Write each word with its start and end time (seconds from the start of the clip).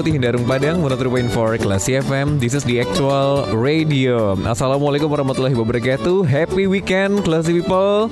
Putih 0.00 0.16
Darung 0.16 0.48
Padang 0.48 0.80
103.4 0.80 1.60
Kelas 1.60 1.84
FM 1.84 2.40
This 2.40 2.56
is 2.56 2.64
the 2.64 2.80
actual 2.80 3.44
radio. 3.52 4.32
Assalamualaikum 4.48 5.12
warahmatullahi 5.12 5.52
wabarakatuh. 5.52 6.24
Happy 6.24 6.64
weekend 6.64 7.20
Classy 7.20 7.60
People 7.60 8.08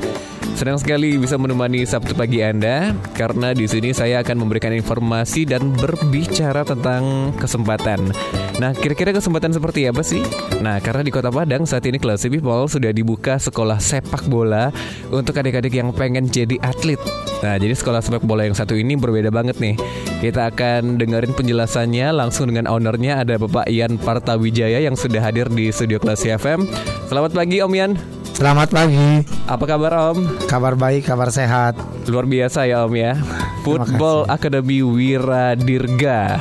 Senang 0.59 0.75
sekali 0.75 1.15
bisa 1.15 1.39
menemani 1.39 1.87
Sabtu 1.87 2.19
pagi 2.19 2.43
Anda 2.43 2.91
karena 3.15 3.55
di 3.55 3.71
sini 3.71 3.95
saya 3.95 4.27
akan 4.27 4.43
memberikan 4.43 4.75
informasi 4.75 5.47
dan 5.47 5.71
berbicara 5.71 6.67
tentang 6.67 7.31
kesempatan. 7.39 8.11
Nah, 8.59 8.75
kira-kira 8.75 9.15
kesempatan 9.15 9.55
seperti 9.55 9.87
apa 9.87 10.03
sih? 10.03 10.19
Nah, 10.59 10.83
karena 10.83 11.07
di 11.07 11.15
Kota 11.15 11.31
Padang 11.31 11.63
saat 11.63 11.87
ini 11.87 12.03
Classy 12.03 12.27
People 12.27 12.67
sudah 12.67 12.91
dibuka 12.91 13.39
sekolah 13.39 13.79
sepak 13.79 14.27
bola 14.27 14.75
untuk 15.15 15.39
adik-adik 15.39 15.79
yang 15.79 15.95
pengen 15.95 16.27
jadi 16.27 16.59
atlet. 16.59 16.99
Nah, 17.39 17.55
jadi 17.55 17.79
sekolah 17.79 18.03
sepak 18.03 18.27
bola 18.27 18.43
yang 18.43 18.59
satu 18.59 18.75
ini 18.75 18.99
berbeda 18.99 19.31
banget 19.31 19.63
nih. 19.63 19.79
Kita 20.19 20.51
akan 20.51 20.99
dengerin 20.99 21.39
penjelasannya 21.39 22.11
langsung 22.11 22.51
dengan 22.51 22.67
ownernya 22.67 23.23
ada 23.23 23.39
Bapak 23.39 23.71
Ian 23.71 23.95
Partawijaya 23.95 24.83
yang 24.83 24.99
sudah 24.99 25.23
hadir 25.23 25.47
di 25.47 25.71
studio 25.71 26.03
Classy 26.03 26.35
FM. 26.35 26.67
Selamat 27.07 27.39
pagi 27.39 27.63
Om 27.63 27.75
Ian. 27.79 28.18
Selamat 28.39 28.71
pagi. 28.71 29.27
Apa 29.51 29.67
kabar 29.67 30.15
Om? 30.15 30.47
Kabar 30.47 30.79
baik, 30.79 31.11
kabar 31.11 31.27
sehat. 31.35 31.75
Luar 32.07 32.23
biasa 32.23 32.71
ya 32.71 32.87
Om 32.87 32.95
ya. 32.95 33.19
Football 33.67 34.31
Academy 34.31 34.79
Wira 34.79 35.59
Dirga. 35.59 36.39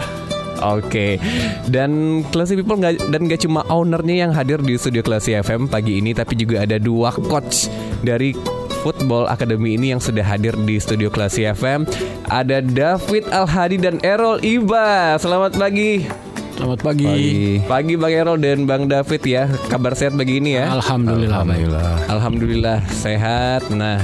Oke, 0.62 1.18
dan 1.66 2.22
Classy 2.30 2.54
People 2.54 2.78
nggak 2.78 3.10
dan 3.10 3.26
gak 3.26 3.42
cuma 3.42 3.66
ownernya 3.74 4.30
yang 4.30 4.32
hadir 4.34 4.62
di 4.62 4.78
studio 4.78 5.02
Classy 5.02 5.34
FM 5.42 5.66
pagi 5.66 5.98
ini, 5.98 6.14
tapi 6.14 6.38
juga 6.38 6.70
ada 6.70 6.78
dua 6.78 7.10
coach 7.10 7.66
dari 8.06 8.38
Football 8.86 9.26
Academy 9.26 9.74
ini 9.74 9.90
yang 9.90 10.02
sudah 10.02 10.22
hadir 10.22 10.54
di 10.54 10.78
studio 10.78 11.10
Classy 11.10 11.50
FM. 11.50 11.82
Ada 12.30 12.62
David 12.62 13.26
Alhadi 13.34 13.82
dan 13.82 13.98
Errol 14.06 14.38
Iba. 14.46 15.18
Selamat 15.18 15.58
pagi. 15.58 16.27
Selamat 16.58 16.82
pagi. 16.82 17.06
Pagi, 17.06 17.62
pagi 17.70 17.94
Bang 18.02 18.14
Errol 18.18 18.42
dan 18.42 18.66
Bang 18.66 18.90
David 18.90 19.22
ya. 19.22 19.46
Kabar 19.70 19.94
sehat 19.94 20.18
begini 20.18 20.38
ini 20.42 20.52
ya? 20.58 20.74
Alhamdulillah. 20.74 21.46
Alhamdulillah. 21.46 21.90
Alhamdulillah 22.10 22.80
sehat. 22.98 23.70
Nah, 23.70 24.02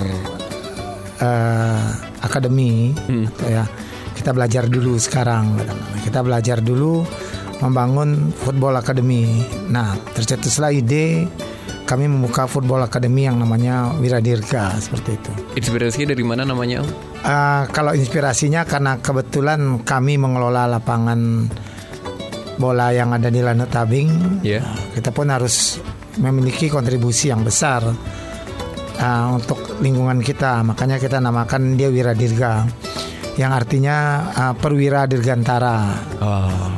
eh, 1.18 1.86
akademi 2.22 2.94
gitu 3.10 3.44
ya. 3.50 3.66
Kita 4.14 4.30
belajar 4.30 4.70
dulu 4.70 4.94
sekarang. 4.94 5.58
gitu. 5.58 5.74
Kita 6.06 6.22
belajar 6.22 6.62
dulu 6.62 7.02
membangun 7.58 8.30
football 8.30 8.78
academy. 8.78 9.42
Nah, 9.66 9.98
tercetuslah 10.14 10.70
ide 10.70 11.26
kami 11.82 12.06
membuka 12.06 12.46
football 12.46 12.86
academy 12.86 13.26
yang 13.26 13.42
namanya 13.42 13.90
Wiradirga 13.98 14.78
seperti 14.78 15.18
itu. 15.18 15.32
Inspirasinya 15.58 16.14
dari 16.14 16.24
mana 16.24 16.42
namanya? 16.46 16.86
Eh, 17.22 17.62
kalau 17.74 17.94
inspirasinya 17.94 18.62
karena 18.62 19.02
kebetulan 19.02 19.82
kami 19.82 20.14
mengelola 20.18 20.66
lapangan 20.66 21.50
bola 22.62 22.94
yang 22.94 23.10
ada 23.10 23.26
di 23.26 23.42
Lanut 23.42 23.66
Tabing, 23.74 24.38
Ya. 24.46 24.62
kita 24.94 25.10
pun 25.10 25.26
harus 25.26 25.82
memiliki 26.22 26.70
kontribusi 26.70 27.34
yang 27.34 27.42
besar 27.42 27.82
eh, 28.94 29.26
untuk 29.34 29.82
lingkungan 29.82 30.22
kita. 30.22 30.62
Makanya 30.62 31.02
kita 31.02 31.18
namakan 31.18 31.74
dia 31.74 31.90
Wiradirga, 31.90 32.62
yang 33.34 33.50
artinya 33.50 33.96
eh, 34.30 34.54
perwira 34.54 35.10
dirgantara. 35.10 35.76
Oh, 36.22 36.70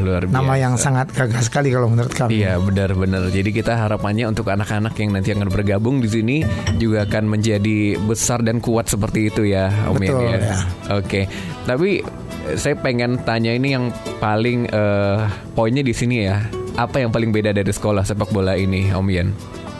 luar 0.00 0.22
biasa. 0.26 0.38
Nama 0.40 0.54
yang 0.58 0.74
sangat 0.80 1.06
gagah 1.12 1.42
sekali 1.42 1.68
kalau 1.70 1.90
menurut 1.90 2.12
kami. 2.14 2.40
Iya 2.42 2.58
benar-benar. 2.58 3.28
Jadi 3.30 3.50
kita 3.50 3.76
harapannya 3.76 4.26
untuk 4.30 4.50
anak-anak 4.50 4.94
yang 4.98 5.10
nanti 5.14 5.30
akan 5.34 5.48
bergabung 5.50 6.00
di 6.00 6.08
sini 6.08 6.36
juga 6.80 7.06
akan 7.06 7.30
menjadi 7.38 7.98
besar 8.02 8.42
dan 8.42 8.58
kuat 8.58 8.90
seperti 8.90 9.30
itu 9.30 9.42
ya, 9.46 9.70
Om 9.86 10.00
Betul, 10.00 10.34
ya. 10.34 10.38
ya. 10.40 10.56
Oke. 10.98 11.26
Tapi 11.64 12.02
eh, 12.50 12.56
saya 12.56 12.74
pengen 12.78 13.20
tanya 13.22 13.52
ini 13.54 13.74
yang 13.76 13.92
paling 14.18 14.70
eh, 14.70 15.18
poinnya 15.52 15.84
di 15.84 15.94
sini 15.94 16.26
ya. 16.26 16.42
Apa 16.74 16.98
yang 16.98 17.14
paling 17.14 17.30
beda 17.30 17.54
dari 17.54 17.70
sekolah 17.70 18.02
sepak 18.02 18.34
bola 18.34 18.58
ini, 18.58 18.90
Om 18.90 19.06
Ian? 19.06 19.30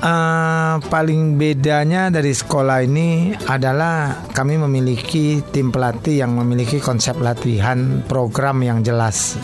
Eh, 0.05 0.75
paling 0.93 1.41
bedanya 1.41 2.13
dari 2.13 2.37
sekolah 2.37 2.85
ini 2.85 3.33
adalah 3.49 4.27
kami 4.37 4.61
memiliki 4.61 5.41
tim 5.49 5.73
pelatih 5.73 6.21
yang 6.21 6.37
memiliki 6.37 6.77
konsep 6.77 7.17
latihan 7.25 8.05
program 8.05 8.61
yang 8.61 8.85
jelas. 8.85 9.41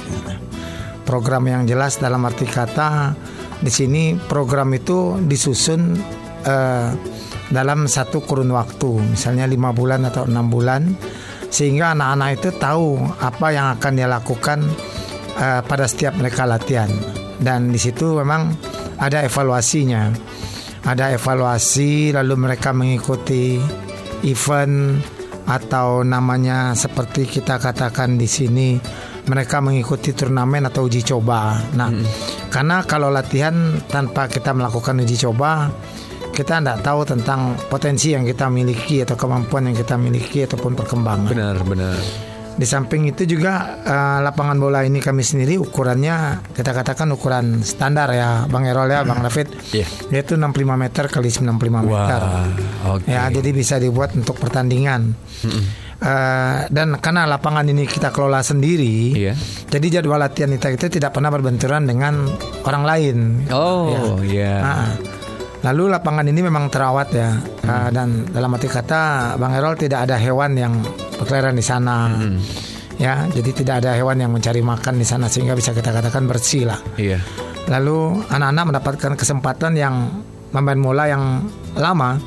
Program 1.10 1.42
yang 1.50 1.66
jelas 1.66 1.98
dalam 1.98 2.22
arti 2.22 2.46
kata 2.46 3.18
di 3.58 3.66
sini 3.66 4.14
program 4.14 4.70
itu 4.70 5.18
disusun 5.18 5.98
eh, 6.46 6.88
dalam 7.50 7.90
satu 7.90 8.22
kurun 8.22 8.54
waktu, 8.54 9.18
misalnya 9.18 9.50
lima 9.50 9.74
bulan 9.74 10.06
atau 10.06 10.30
enam 10.30 10.46
bulan, 10.46 10.94
sehingga 11.50 11.98
anak-anak 11.98 12.30
itu 12.38 12.48
tahu 12.54 12.94
apa 13.18 13.46
yang 13.50 13.74
akan 13.74 13.92
dia 13.98 14.06
lakukan 14.06 14.62
eh, 15.34 15.60
pada 15.66 15.90
setiap 15.90 16.14
mereka 16.14 16.46
latihan. 16.46 16.94
Dan 17.42 17.74
di 17.74 17.80
situ 17.82 18.22
memang 18.22 18.54
ada 19.02 19.26
evaluasinya 19.26 20.14
ada 20.84 21.12
evaluasi 21.12 22.14
lalu 22.16 22.34
mereka 22.48 22.72
mengikuti 22.72 23.60
event 24.24 25.00
atau 25.44 26.06
namanya 26.06 26.72
seperti 26.72 27.26
kita 27.26 27.58
katakan 27.58 28.16
di 28.16 28.28
sini 28.30 28.68
mereka 29.28 29.60
mengikuti 29.60 30.16
turnamen 30.16 30.64
atau 30.68 30.86
uji 30.86 31.04
coba. 31.04 31.60
Nah, 31.76 31.92
karena 32.48 32.84
kalau 32.86 33.12
latihan 33.12 33.80
tanpa 33.90 34.30
kita 34.30 34.56
melakukan 34.56 34.96
uji 35.04 35.16
coba, 35.28 35.68
kita 36.30 36.62
tidak 36.62 36.80
tahu 36.80 37.04
tentang 37.04 37.58
potensi 37.68 38.16
yang 38.16 38.24
kita 38.24 38.48
miliki 38.48 39.04
atau 39.04 39.18
kemampuan 39.18 39.68
yang 39.68 39.76
kita 39.76 40.00
miliki 40.00 40.46
ataupun 40.46 40.72
perkembangan. 40.72 41.30
Benar, 41.30 41.56
benar. 41.66 41.98
Di 42.50 42.68
samping 42.68 43.08
itu 43.08 43.24
juga 43.24 43.80
eh, 43.80 44.18
lapangan 44.20 44.60
bola 44.60 44.84
ini 44.84 45.00
kami 45.00 45.24
sendiri 45.24 45.56
ukurannya 45.56 46.44
kita 46.52 46.76
katakan 46.76 47.08
ukuran 47.08 47.64
standar 47.64 48.12
ya 48.12 48.44
Bang 48.52 48.68
Erol 48.68 48.90
ya 48.90 49.00
Bang 49.00 49.24
David. 49.24 49.48
Iya. 49.72 49.86
Yaitu 50.12 50.36
65 50.36 50.68
meter 50.76 51.04
kali 51.08 51.28
95 51.32 51.88
meter. 51.88 52.20
oke. 52.84 53.08
Ya, 53.08 53.32
jadi 53.32 53.50
bisa 53.56 53.80
dibuat 53.80 54.12
untuk 54.12 54.36
pertandingan. 54.36 55.16
Eh, 56.00 56.58
dan 56.72 56.96
karena 56.96 57.28
lapangan 57.28 57.68
ini 57.68 57.84
kita 57.84 58.08
kelola 58.08 58.40
sendiri, 58.40 59.12
Iya. 59.12 59.36
jadi 59.68 60.00
jadwal 60.00 60.16
latihan 60.16 60.48
kita 60.48 60.72
itu 60.72 60.86
tidak 60.96 61.12
pernah 61.12 61.28
berbenturan 61.28 61.84
dengan 61.84 62.24
orang 62.64 62.84
lain. 62.88 63.16
Oh, 63.52 64.16
iya. 64.24 64.64
Nah, 64.64 64.96
lalu 65.60 65.92
lapangan 65.92 66.24
ini 66.24 66.40
memang 66.40 66.72
terawat 66.72 67.08
ya, 67.12 67.36
Uh, 67.60 67.92
dan 67.92 68.24
dalam 68.32 68.50
arti 68.56 68.66
kata 68.66 69.36
Bang 69.36 69.52
Erol 69.52 69.76
tidak 69.76 70.08
ada 70.08 70.16
hewan 70.16 70.56
yang 70.56 70.72
berkeliaran 71.20 71.54
di 71.54 71.62
sana. 71.62 72.08
Ya, 72.96 73.28
jadi 73.28 73.52
tidak 73.52 73.84
ada 73.84 73.92
hewan 73.94 74.18
yang 74.18 74.32
mencari 74.32 74.64
makan 74.64 74.96
di 74.96 75.04
sana 75.04 75.28
sehingga 75.28 75.52
bisa 75.52 75.76
kita 75.76 75.92
katakan 75.92 76.24
bersih 76.24 76.64
lah. 76.64 76.80
Iya. 76.96 77.20
Lalu 77.68 78.24
anak-anak 78.26 78.64
mendapatkan 78.72 79.12
kesempatan 79.14 79.76
yang 79.76 80.24
memain 80.50 80.80
bola 80.80 81.04
yang 81.06 81.44
lama 81.78 82.18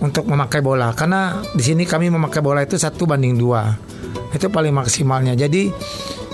untuk 0.00 0.28
memakai 0.28 0.60
bola. 0.60 0.92
Karena 0.92 1.40
di 1.52 1.62
sini 1.64 1.88
kami 1.88 2.12
memakai 2.12 2.40
bola 2.44 2.60
itu 2.60 2.76
satu 2.76 3.08
banding 3.08 3.36
dua. 3.38 3.72
Itu 4.34 4.50
paling 4.50 4.74
maksimalnya. 4.74 5.38
Jadi 5.38 5.70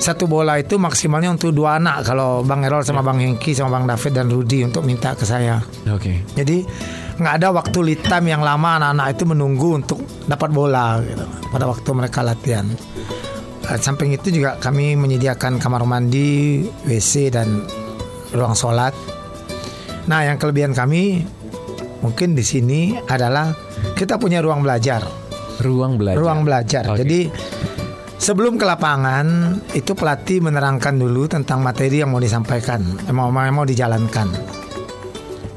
satu 0.00 0.24
bola 0.24 0.56
itu 0.56 0.80
maksimalnya 0.80 1.28
untuk 1.28 1.52
dua 1.52 1.76
anak. 1.76 2.08
Kalau 2.08 2.40
Bang 2.40 2.64
Erol 2.64 2.80
sama 2.80 3.04
Bang 3.04 3.20
Hengki 3.20 3.52
sama 3.52 3.76
Bang 3.76 3.84
David 3.84 4.12
dan 4.16 4.26
Rudi 4.32 4.64
untuk 4.64 4.82
minta 4.88 5.12
ke 5.12 5.28
saya. 5.28 5.60
Oke. 5.92 6.24
jadi 6.32 6.64
nggak 7.20 7.34
ada 7.36 7.48
waktu 7.52 7.78
lead 7.84 8.00
time 8.08 8.32
yang 8.32 8.40
lama 8.40 8.80
anak-anak 8.80 9.06
itu 9.12 9.24
menunggu 9.28 9.76
untuk 9.76 10.00
dapat 10.24 10.48
bola 10.56 11.04
gitu, 11.04 11.24
pada 11.52 11.68
waktu 11.68 11.90
mereka 11.92 12.24
latihan. 12.24 12.64
Eh, 13.68 13.76
Samping 13.76 14.16
itu 14.16 14.32
juga 14.32 14.56
kami 14.56 14.96
menyediakan 14.96 15.60
kamar 15.60 15.84
mandi, 15.84 16.64
WC 16.88 17.28
dan 17.28 17.60
ruang 18.32 18.56
sholat. 18.56 18.96
Nah, 20.08 20.24
yang 20.24 20.40
kelebihan 20.40 20.72
kami 20.72 21.28
mungkin 22.00 22.32
di 22.32 22.44
sini 22.44 22.96
adalah 23.08 23.52
kita 23.96 24.16
punya 24.16 24.40
ruang 24.40 24.64
belajar, 24.64 25.04
Ruang 25.60 26.00
belajar. 26.00 26.16
ruang 26.18 26.40
belajar. 26.42 26.82
Oke. 26.88 27.04
Jadi 27.04 27.20
sebelum 28.16 28.56
ke 28.56 28.64
lapangan 28.64 29.56
itu 29.72 29.92
pelatih 29.92 30.40
menerangkan 30.40 30.96
dulu 30.96 31.28
tentang 31.28 31.60
materi 31.60 32.00
yang 32.00 32.12
mau 32.12 32.20
disampaikan, 32.20 32.80
yang 33.04 33.16
mau 33.16 33.28
yang 33.32 33.56
mau 33.56 33.68
dijalankan. 33.68 34.28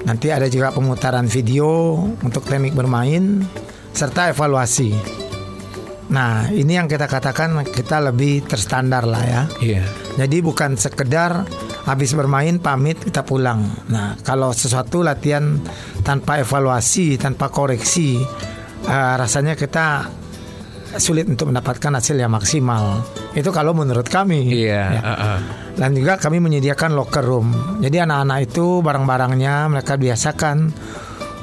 Nanti 0.03 0.27
ada 0.35 0.51
juga 0.51 0.75
pemutaran 0.75 1.31
video 1.31 1.95
untuk 2.19 2.43
teknik 2.43 2.75
bermain 2.75 3.39
serta 3.95 4.35
evaluasi. 4.35 4.91
Nah, 6.11 6.51
ini 6.51 6.75
yang 6.75 6.91
kita 6.91 7.07
katakan 7.07 7.63
kita 7.63 8.03
lebih 8.03 8.43
terstandar 8.43 9.07
lah 9.07 9.23
ya. 9.23 9.41
Iya. 9.63 9.83
Jadi 10.19 10.43
bukan 10.43 10.75
sekedar 10.75 11.47
habis 11.83 12.15
bermain 12.15 12.59
pamit 12.59 12.99
kita 12.99 13.27
pulang. 13.27 13.67
Nah, 13.91 14.15
kalau 14.23 14.55
sesuatu 14.55 15.03
latihan 15.03 15.59
tanpa 16.01 16.39
evaluasi, 16.39 17.19
tanpa 17.19 17.51
koreksi, 17.51 18.23
eh, 18.87 19.15
rasanya 19.19 19.59
kita 19.59 20.07
sulit 20.97 21.25
untuk 21.25 21.49
mendapatkan 21.49 21.89
hasil 21.97 22.15
yang 22.17 22.31
maksimal. 22.33 23.01
Itu 23.33 23.49
kalau 23.49 23.73
menurut 23.73 24.05
kami. 24.05 24.45
Iya. 24.45 24.83
Ya. 24.93 25.01
uh-uh. 25.01 25.39
Dan 25.73 25.97
juga 25.97 26.21
kami 26.21 26.37
menyediakan 26.37 26.93
locker 26.93 27.25
room. 27.25 27.49
Jadi 27.81 27.97
anak-anak 27.97 28.39
itu 28.45 28.85
barang-barangnya 28.85 29.73
mereka 29.73 29.97
biasakan 29.97 30.69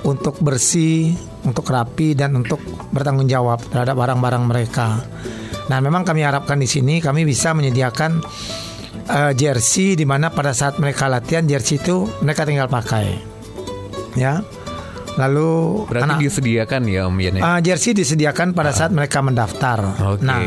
untuk 0.06 0.38
bersih, 0.38 1.12
untuk 1.42 1.66
rapi 1.66 2.14
dan 2.14 2.38
untuk 2.38 2.62
bertanggung 2.94 3.26
jawab 3.26 3.58
terhadap 3.68 3.98
barang-barang 3.98 4.44
mereka. 4.46 5.02
Nah, 5.66 5.78
memang 5.82 6.06
kami 6.06 6.22
harapkan 6.22 6.58
di 6.58 6.66
sini 6.70 7.02
kami 7.02 7.26
bisa 7.26 7.54
menyediakan 7.54 8.22
eh, 9.06 9.32
jersey 9.34 9.94
di 9.94 10.04
mana 10.04 10.30
pada 10.30 10.50
saat 10.50 10.78
mereka 10.78 11.06
latihan 11.06 11.44
jersey 11.44 11.78
itu 11.78 12.08
mereka 12.20 12.42
tinggal 12.44 12.66
pakai. 12.66 13.18
Ya. 14.14 14.42
Lalu 15.18 15.84
Berarti 15.90 16.06
anak- 16.06 16.22
disediakan 16.22 16.80
ya 16.86 17.10
Om 17.10 17.18
Yan 17.18 17.34
ya? 17.36 17.42
Uh, 17.42 17.58
jersey 17.60 17.92
disediakan 17.92 18.54
pada 18.54 18.70
saat 18.70 18.94
mereka 18.94 19.18
mendaftar. 19.20 19.98
Oke. 20.06 20.22
Nah, 20.22 20.38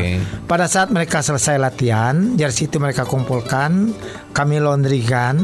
pada 0.48 0.66
saat 0.66 0.88
mereka 0.88 1.20
selesai 1.20 1.60
latihan, 1.60 2.32
jersey 2.34 2.66
itu 2.66 2.80
mereka 2.80 3.04
kumpulkan, 3.04 3.92
kami 4.32 4.58
laundrykan. 4.58 5.36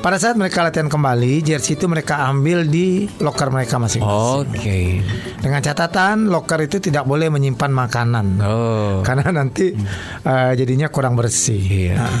Pada 0.00 0.16
saat 0.16 0.32
mereka 0.40 0.64
latihan 0.64 0.88
kembali, 0.88 1.44
jersey 1.44 1.76
itu 1.76 1.84
mereka 1.84 2.24
ambil 2.24 2.64
di 2.64 3.04
locker 3.20 3.52
mereka 3.52 3.76
masing-masing. 3.76 4.48
Oke. 4.48 5.04
Dengan 5.44 5.60
catatan, 5.60 6.32
locker 6.32 6.56
itu 6.64 6.80
tidak 6.80 7.04
boleh 7.04 7.28
menyimpan 7.28 7.68
makanan. 7.68 8.26
Oh. 8.40 9.04
Karena 9.04 9.28
nanti 9.28 9.76
uh, 10.24 10.52
jadinya 10.56 10.88
kurang 10.88 11.20
bersih. 11.20 11.60
Iya. 11.60 12.00
Nah, 12.00 12.16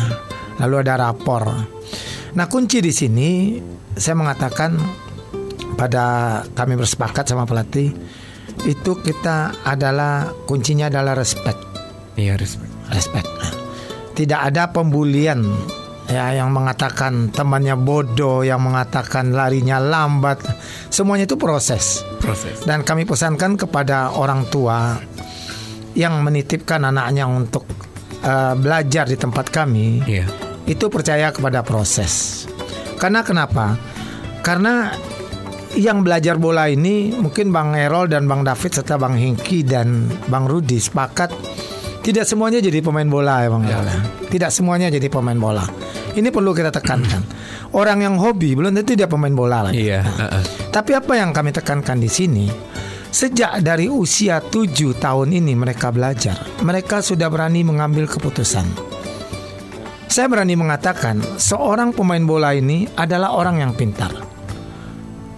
lalu 0.60 0.84
ada 0.84 1.08
rapor. 1.08 1.48
Nah, 2.36 2.46
kunci 2.52 2.84
di 2.84 2.92
sini 2.92 3.56
saya 3.96 4.12
mengatakan 4.12 4.76
pada 5.80 6.44
kami 6.52 6.76
bersepakat 6.76 7.32
sama 7.32 7.48
pelatih 7.48 7.96
itu 8.68 8.92
kita 9.00 9.56
adalah 9.64 10.28
kuncinya 10.44 10.92
adalah 10.92 11.16
respect, 11.16 11.56
Iya, 12.20 12.36
respect. 12.36 12.68
respect. 12.92 13.28
Tidak 14.12 14.36
ada 14.36 14.68
pembulian 14.68 15.40
ya 16.10 16.34
yang 16.34 16.50
mengatakan 16.50 17.30
temannya 17.30 17.78
bodoh, 17.78 18.42
yang 18.42 18.60
mengatakan 18.60 19.30
larinya 19.30 19.78
lambat. 19.78 20.42
Semuanya 20.90 21.24
itu 21.24 21.38
proses. 21.38 22.02
Proses. 22.18 22.66
Dan 22.66 22.82
kami 22.82 23.06
pesankan 23.06 23.54
kepada 23.54 24.10
orang 24.12 24.44
tua 24.50 24.98
yang 25.94 26.20
menitipkan 26.22 26.82
anaknya 26.84 27.26
untuk 27.26 27.64
eh, 28.20 28.54
belajar 28.58 29.06
di 29.06 29.16
tempat 29.16 29.48
kami, 29.48 30.02
Iya. 30.04 30.26
itu 30.66 30.90
percaya 30.90 31.30
kepada 31.30 31.62
proses. 31.64 32.44
Karena 33.00 33.24
kenapa? 33.24 33.78
Karena 34.44 34.92
yang 35.72 36.02
belajar 36.02 36.34
bola 36.36 36.66
ini 36.66 37.14
mungkin 37.14 37.54
Bang 37.54 37.78
Erol 37.78 38.10
dan 38.10 38.26
Bang 38.26 38.42
David 38.42 38.74
serta 38.74 38.98
Bang 38.98 39.14
Hengki 39.14 39.62
dan 39.62 40.10
Bang 40.26 40.50
Rudi 40.50 40.82
sepakat 40.82 41.30
tidak 42.02 42.26
semuanya 42.26 42.58
jadi 42.58 42.82
pemain 42.82 43.06
bola 43.06 43.46
ya 43.46 43.48
Bang 43.54 43.64
Erol. 43.64 43.86
ya. 43.86 43.98
Tidak 44.26 44.50
semuanya 44.50 44.90
jadi 44.90 45.06
pemain 45.06 45.38
bola. 45.38 45.62
Ini 46.10 46.28
perlu 46.34 46.50
kita 46.50 46.74
tekankan. 46.74 47.22
Orang 47.70 48.02
yang 48.02 48.18
hobi 48.18 48.58
belum 48.58 48.74
tentu 48.74 48.98
dia 48.98 49.06
pemain 49.06 49.30
bola 49.30 49.70
lagi. 49.70 49.86
Iya. 49.86 50.02
uh-uh. 50.02 50.44
Tapi 50.74 50.90
apa 50.98 51.12
yang 51.14 51.30
kami 51.30 51.54
tekankan 51.54 52.02
di 52.02 52.10
sini, 52.10 52.50
sejak 53.14 53.62
dari 53.62 53.86
usia 53.86 54.42
7 54.42 54.74
tahun 54.98 55.30
ini 55.30 55.54
mereka 55.54 55.94
belajar, 55.94 56.34
mereka 56.66 56.98
sudah 56.98 57.30
berani 57.30 57.62
mengambil 57.62 58.10
keputusan. 58.10 58.66
Saya 60.10 60.26
berani 60.26 60.58
mengatakan, 60.58 61.22
seorang 61.38 61.94
pemain 61.94 62.22
bola 62.26 62.50
ini 62.50 62.90
adalah 62.98 63.30
orang 63.30 63.62
yang 63.62 63.72
pintar. 63.78 64.10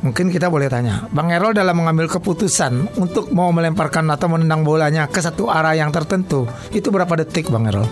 Mungkin 0.01 0.33
kita 0.33 0.49
boleh 0.49 0.73
tanya, 0.73 1.07
Bang 1.13 1.29
Erol 1.29 1.53
dalam 1.53 1.77
mengambil 1.79 2.09
keputusan 2.09 2.97
untuk 2.97 3.31
mau 3.31 3.53
melemparkan 3.53 4.09
atau 4.09 4.33
menendang 4.33 4.65
bolanya 4.65 5.07
ke 5.07 5.21
satu 5.21 5.53
arah 5.53 5.77
yang 5.77 5.93
tertentu, 5.93 6.49
itu 6.73 6.89
berapa 6.89 7.21
detik 7.21 7.53
Bang 7.53 7.69
Erol? 7.69 7.85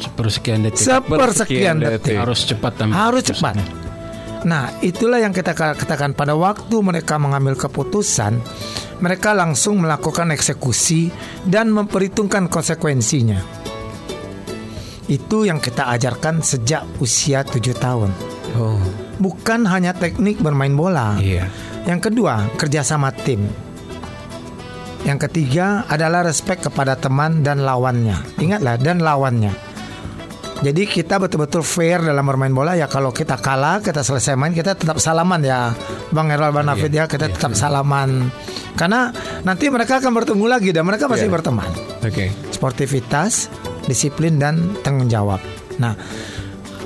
Sepersekian 0.00 0.64
detik. 0.64 0.84
Sepersekian 0.88 1.76
detik. 1.78 2.16
Harus 2.16 2.48
cepat 2.48 2.72
Harus 2.88 3.22
cepat. 3.28 3.54
Nah, 4.40 4.72
itulah 4.80 5.20
yang 5.20 5.36
kita 5.36 5.52
katakan 5.52 6.16
pada 6.16 6.32
waktu 6.32 6.72
mereka 6.80 7.20
mengambil 7.20 7.60
keputusan, 7.60 8.40
mereka 9.04 9.36
langsung 9.36 9.84
melakukan 9.84 10.32
eksekusi 10.32 11.12
dan 11.44 11.68
memperhitungkan 11.68 12.48
konsekuensinya. 12.48 13.36
Itu 15.10 15.44
yang 15.44 15.60
kita 15.60 15.92
ajarkan 15.92 16.40
sejak 16.40 16.86
usia 17.02 17.44
7 17.44 17.74
tahun. 17.76 18.10
Oh. 18.56 18.80
Bukan 19.20 19.68
hanya 19.68 19.92
teknik 19.92 20.40
bermain 20.40 20.72
bola. 20.72 21.20
Iya. 21.20 21.50
Yang 21.84 22.08
kedua, 22.08 22.48
kerjasama 22.56 23.12
tim. 23.12 23.44
Yang 25.04 25.28
ketiga 25.28 25.84
adalah 25.88 26.24
respect 26.24 26.64
kepada 26.68 26.96
teman 26.96 27.40
dan 27.40 27.64
lawannya. 27.64 28.16
Ingatlah, 28.40 28.76
dan 28.76 29.00
lawannya. 29.00 29.69
Jadi 30.60 30.84
kita 30.84 31.16
betul-betul 31.16 31.64
fair 31.64 32.04
dalam 32.04 32.20
bermain 32.20 32.52
bola 32.52 32.76
ya. 32.76 32.84
Kalau 32.84 33.16
kita 33.16 33.40
kalah, 33.40 33.80
kita 33.80 34.04
selesai 34.04 34.36
main, 34.36 34.52
kita 34.52 34.76
tetap 34.76 35.00
salaman 35.00 35.40
ya, 35.40 35.72
Bang 36.12 36.28
Errol, 36.28 36.52
Bang 36.52 36.68
Nafid 36.68 36.92
ya. 36.92 37.08
Kita 37.08 37.32
tetap 37.32 37.56
salaman. 37.56 38.28
Karena 38.76 39.08
nanti 39.40 39.72
mereka 39.72 40.04
akan 40.04 40.12
bertemu 40.12 40.44
lagi 40.44 40.70
dan 40.72 40.84
mereka 40.84 41.08
pasti 41.08 41.26
Iya. 41.26 41.32
berteman 41.32 41.68
Oke. 42.04 42.28
sportivitas, 42.52 43.48
disiplin 43.88 44.36
dan 44.36 44.76
tanggung 44.84 45.08
jawab. 45.08 45.40
Nah, 45.80 45.96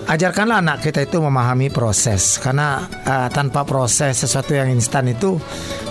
ajarkanlah 0.07 0.63
anak 0.63 0.79
kita 0.83 1.03
itu 1.07 1.19
memahami 1.19 1.71
proses 1.71 2.39
karena 2.39 2.83
eh, 2.87 3.29
tanpa 3.31 3.67
proses 3.67 4.23
sesuatu 4.23 4.55
yang 4.55 4.71
instan 4.71 5.11
itu 5.11 5.39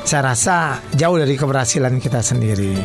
saya 0.04 0.34
rasa 0.34 0.80
jauh 0.96 1.20
dari 1.20 1.36
keberhasilan 1.36 2.00
kita 2.00 2.24
sendiri. 2.24 2.76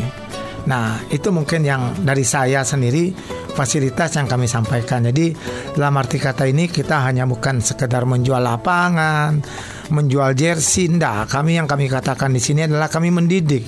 Nah, 0.69 1.01
itu 1.09 1.33
mungkin 1.33 1.65
yang 1.65 1.97
dari 2.05 2.23
saya 2.23 2.61
sendiri 2.61 3.15
fasilitas 3.59 4.15
yang 4.15 4.31
kami 4.31 4.47
sampaikan. 4.47 5.03
Jadi 5.11 5.35
dalam 5.75 5.99
arti 5.99 6.23
kata 6.23 6.47
ini 6.47 6.71
kita 6.71 7.03
hanya 7.03 7.27
bukan 7.27 7.59
sekedar 7.59 8.07
menjual 8.07 8.39
lapangan, 8.39 9.43
menjual 9.91 10.39
jersey, 10.39 10.87
enggak. 10.87 11.27
Kami 11.27 11.59
yang 11.59 11.67
kami 11.67 11.91
katakan 11.91 12.31
di 12.31 12.39
sini 12.39 12.71
adalah 12.71 12.87
kami 12.87 13.11
mendidik 13.11 13.67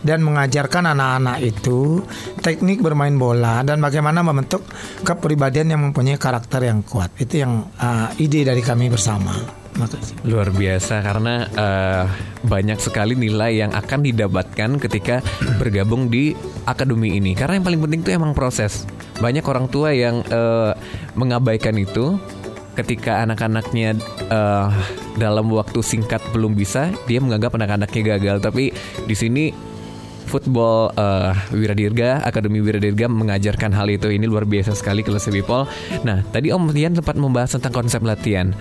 dan 0.00 0.24
mengajarkan 0.24 0.96
anak-anak 0.96 1.44
itu 1.44 2.00
teknik 2.40 2.80
bermain 2.80 3.14
bola 3.14 3.60
dan 3.60 3.78
bagaimana 3.84 4.24
membentuk 4.24 4.64
kepribadian 5.04 5.76
yang 5.76 5.80
mempunyai 5.86 6.18
karakter 6.18 6.66
yang 6.66 6.82
kuat. 6.82 7.14
Itu 7.20 7.46
yang 7.46 7.70
uh, 7.78 8.10
ide 8.18 8.42
dari 8.42 8.64
kami 8.64 8.90
bersama. 8.90 9.60
Luar 10.26 10.50
biasa 10.50 11.00
karena 11.00 11.46
eh, 11.46 12.04
banyak 12.44 12.76
sekali 12.82 13.14
nilai 13.16 13.64
yang 13.64 13.72
akan 13.72 14.02
didapatkan 14.02 14.76
ketika 14.76 15.24
bergabung 15.56 16.10
di 16.10 16.34
akademi 16.66 17.16
ini. 17.16 17.32
Karena 17.32 17.56
yang 17.56 17.64
paling 17.64 17.80
penting 17.80 18.00
itu 18.04 18.10
emang 18.12 18.36
proses. 18.36 18.84
Banyak 19.20 19.44
orang 19.44 19.68
tua 19.68 19.92
yang 19.92 20.24
eh, 20.26 20.72
mengabaikan 21.14 21.76
itu 21.76 22.16
ketika 22.74 23.20
anak-anaknya 23.22 24.00
eh, 24.32 24.68
dalam 25.20 25.52
waktu 25.52 25.84
singkat 25.84 26.24
belum 26.32 26.56
bisa, 26.56 26.88
dia 27.04 27.20
menganggap 27.20 27.52
anak-anaknya 27.54 28.16
gagal. 28.16 28.36
Tapi 28.40 28.72
di 29.04 29.16
sini 29.16 29.70
football 30.30 30.94
uh, 30.94 31.34
Wiradirga, 31.50 32.22
Akademi 32.22 32.62
Wiradirga 32.62 33.10
mengajarkan 33.10 33.74
hal 33.74 33.90
itu. 33.90 34.06
Ini 34.14 34.30
luar 34.30 34.46
biasa 34.46 34.78
sekali 34.78 35.02
kelas 35.02 35.26
people. 35.26 35.66
Nah, 36.06 36.22
tadi 36.30 36.54
Om 36.54 36.70
Tian 36.70 36.94
sempat 36.94 37.18
membahas 37.18 37.58
tentang 37.58 37.74
konsep 37.74 37.98
latihan. 38.06 38.54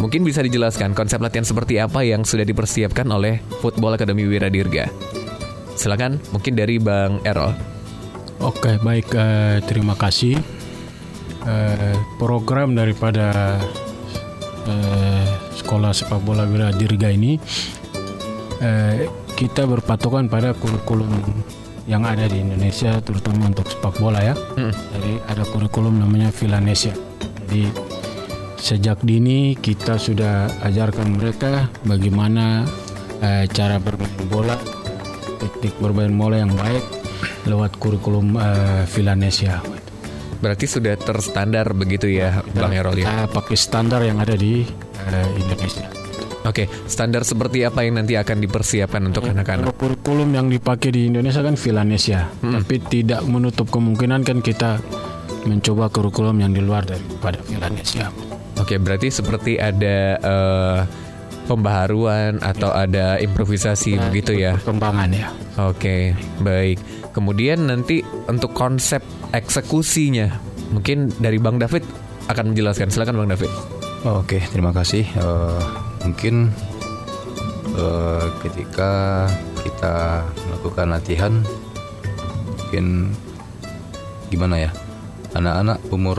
Mungkin 0.00 0.24
bisa 0.24 0.40
dijelaskan 0.40 0.96
konsep 0.96 1.20
latihan 1.20 1.44
seperti 1.44 1.76
apa 1.76 2.00
yang 2.00 2.24
sudah 2.24 2.48
dipersiapkan 2.48 3.04
oleh 3.12 3.44
Football 3.60 4.00
Akademi 4.00 4.24
Wiradirga. 4.24 4.88
Silakan, 5.76 6.16
mungkin 6.32 6.56
dari 6.56 6.80
Bang 6.80 7.20
Errol. 7.28 7.52
Oke, 8.40 8.80
baik. 8.80 9.12
eh, 9.12 9.60
terima 9.68 9.92
kasih. 9.92 10.40
Eh, 11.44 11.96
program 12.16 12.72
daripada 12.72 13.56
eh, 14.64 15.28
sekolah 15.60 15.92
sepak 15.92 16.20
bola 16.24 16.48
Wira 16.48 16.72
Dirga 16.72 17.08
ini 17.12 17.36
eh, 18.60 19.08
kita 19.36 19.64
berpatokan 19.64 20.28
pada 20.28 20.52
kurikulum 20.56 21.08
yang 21.88 22.04
ada 22.04 22.28
di 22.28 22.40
Indonesia, 22.44 22.96
terutama 23.04 23.48
untuk 23.52 23.68
sepak 23.68 24.00
bola 24.00 24.20
ya. 24.24 24.32
Jadi 24.72 25.12
ada 25.28 25.44
kurikulum 25.48 26.00
namanya 26.00 26.32
Vilanesia. 26.32 26.96
Jadi 27.44 27.68
sejak 28.60 29.00
dini 29.04 29.52
kita 29.56 29.96
sudah 30.00 30.48
ajarkan 30.64 31.12
mereka 31.12 31.68
bagaimana 31.84 32.64
eh, 33.20 33.44
cara 33.52 33.76
bermain 33.76 34.16
bola, 34.32 34.56
teknik 35.40 35.76
bermain 35.76 36.12
bola 36.12 36.40
yang 36.40 36.52
baik 36.56 36.99
lewat 37.46 37.76
kurikulum 37.80 38.36
eh, 38.36 38.84
Vilanesia. 38.90 39.60
Berarti 40.40 40.64
sudah 40.64 40.96
terstandar 40.96 41.76
begitu 41.76 42.08
ya, 42.08 42.40
Bang 42.56 42.72
Errol 42.72 42.96
ya? 42.96 43.28
Pakai 43.28 43.56
standar 43.60 44.00
yang 44.00 44.20
ada 44.20 44.32
di 44.32 44.64
eh, 45.08 45.28
Indonesia. 45.36 45.86
Oke, 46.40 46.72
standar 46.88 47.20
seperti 47.20 47.68
apa 47.68 47.84
yang 47.84 48.00
nanti 48.00 48.16
akan 48.16 48.40
dipersiapkan 48.40 49.12
untuk 49.12 49.28
anak-anak? 49.28 49.68
Kalau 49.68 49.76
kurikulum 49.76 50.32
yang 50.32 50.48
dipakai 50.48 50.88
di 50.88 51.12
Indonesia 51.12 51.44
kan 51.44 51.60
Vilanesia, 51.60 52.32
tapi 52.40 52.80
tidak 52.80 53.20
menutup 53.28 53.68
kemungkinan 53.68 54.24
kan 54.24 54.40
kita 54.40 54.80
mencoba 55.44 55.92
kurikulum 55.92 56.40
yang 56.40 56.56
di 56.56 56.64
luar 56.64 56.88
daripada 56.88 57.36
Vilanesia. 57.44 58.08
Oke, 58.56 58.80
berarti 58.80 59.12
seperti 59.12 59.60
ada 59.60 60.16
eh, 60.16 60.80
pembaharuan 61.48 62.40
atau 62.42 62.72
ada 62.72 63.16
improvisasi 63.20 63.96
begitu 64.10 64.36
ya? 64.36 64.56
Perkembangan 64.60 65.10
ya. 65.12 65.28
Oke, 65.60 66.14
baik. 66.42 66.78
Kemudian 67.10 67.68
nanti 67.68 68.04
untuk 68.30 68.54
konsep 68.54 69.02
eksekusinya, 69.34 70.30
mungkin 70.70 71.10
dari 71.18 71.38
Bang 71.42 71.58
David 71.58 71.82
akan 72.30 72.54
menjelaskan. 72.54 72.90
Silakan 72.90 73.18
Bang 73.18 73.30
David. 73.30 73.50
Oke, 74.06 74.40
terima 74.48 74.70
kasih. 74.72 75.04
Eh, 75.04 75.62
mungkin 76.06 76.54
eh, 77.76 78.26
ketika 78.46 79.26
kita 79.60 80.24
melakukan 80.48 80.86
latihan, 80.88 81.32
mungkin 82.56 83.12
gimana 84.30 84.56
ya? 84.56 84.70
Anak-anak 85.34 85.78
umur 85.90 86.18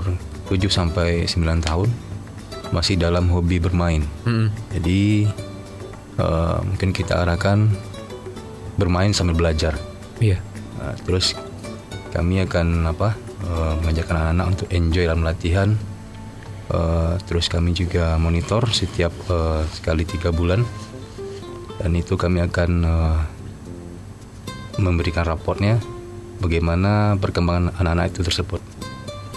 7 0.52 0.68
sampai 0.68 1.24
9 1.28 1.64
tahun 1.64 2.11
masih 2.72 2.96
dalam 3.00 3.28
hobi 3.32 3.60
bermain. 3.60 4.04
Mm-mm. 4.24 4.50
Jadi 4.76 5.28
eh, 6.20 6.60
mungkin 6.64 6.92
kita 6.96 7.24
arahkan 7.24 7.72
bermain 8.80 9.12
sambil 9.12 9.36
belajar. 9.36 9.76
Iya. 10.24 10.40
Nah, 10.80 10.96
terus 11.04 11.36
kami 12.16 12.44
akan 12.44 12.88
apa 12.92 13.16
eh, 13.44 13.74
mengajarkan 13.84 14.16
anak-anak 14.16 14.48
untuk 14.58 14.68
enjoy 14.72 15.04
dalam 15.06 15.24
latihan. 15.24 15.70
Eh, 16.72 17.14
terus 17.28 17.52
kami 17.52 17.76
juga 17.76 18.16
monitor 18.16 18.64
setiap 18.72 19.12
eh, 19.28 19.64
sekali 19.76 20.08
tiga 20.08 20.32
bulan 20.32 20.64
dan 21.84 21.92
itu 21.98 22.16
kami 22.16 22.40
akan 22.48 22.72
eh, 22.88 23.20
memberikan 24.80 25.28
raportnya 25.28 25.84
bagaimana 26.40 27.20
perkembangan 27.20 27.76
anak-anak 27.76 28.16
itu 28.16 28.22
tersebut. 28.24 28.71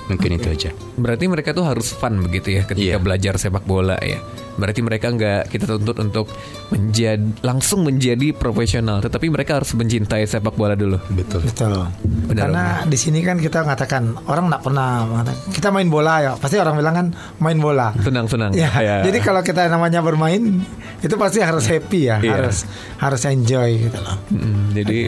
Mungkin 0.04 0.36
itu 0.36 0.48
aja. 0.48 0.70
Berarti 0.94 1.24
mereka 1.24 1.50
tuh 1.50 1.64
harus 1.64 1.90
fun 1.90 2.20
begitu 2.20 2.52
ya 2.52 2.62
ketika 2.62 2.96
Iya. 2.96 3.00
belajar 3.00 3.34
sepak 3.34 3.64
bola 3.64 3.96
ya. 3.98 4.20
Berarti 4.54 4.80
mereka 4.80 5.10
nggak 5.10 5.48
kita 5.48 5.66
tuntut 5.66 5.98
untuk 5.98 6.30
menjadi 6.70 7.18
langsung 7.40 7.82
menjadi 7.82 8.30
profesional, 8.30 9.00
tetapi 9.00 9.26
mereka 9.26 9.58
harus 9.58 9.72
mencintai 9.72 10.22
sepak 10.24 10.54
bola 10.54 10.76
dulu. 10.76 11.00
Betul. 11.10 11.42
Betul. 11.42 11.90
Benar, 12.30 12.38
Karena 12.46 12.64
di 12.84 12.94
sini 12.94 13.18
kan 13.20 13.36
kita 13.36 13.64
mengatakan 13.64 14.14
orang 14.24 14.46
nggak 14.46 14.62
pernah 14.62 14.88
mengatakan, 15.04 15.40
kita 15.50 15.68
main 15.72 15.88
bola 15.88 16.14
ya. 16.20 16.32
Pasti 16.36 16.56
orang 16.56 16.74
bilang 16.76 16.94
kan 16.94 17.06
main 17.40 17.58
bola. 17.58 17.90
Senang-senang. 17.98 18.54
Ya, 18.54 18.70
Ya. 18.78 19.02
jadi 19.02 19.18
kalau 19.18 19.42
kita 19.42 19.66
namanya 19.66 19.98
bermain 19.98 20.62
itu 21.00 21.14
pasti 21.16 21.42
harus 21.42 21.66
happy 21.66 22.00
ya, 22.06 22.22
Iya. 22.22 22.32
harus 22.38 22.62
harus 23.00 23.22
enjoy 23.24 23.88
gitu 23.88 23.98
loh. 23.98 24.16
Mm, 24.30 24.64
jadi 24.72 24.98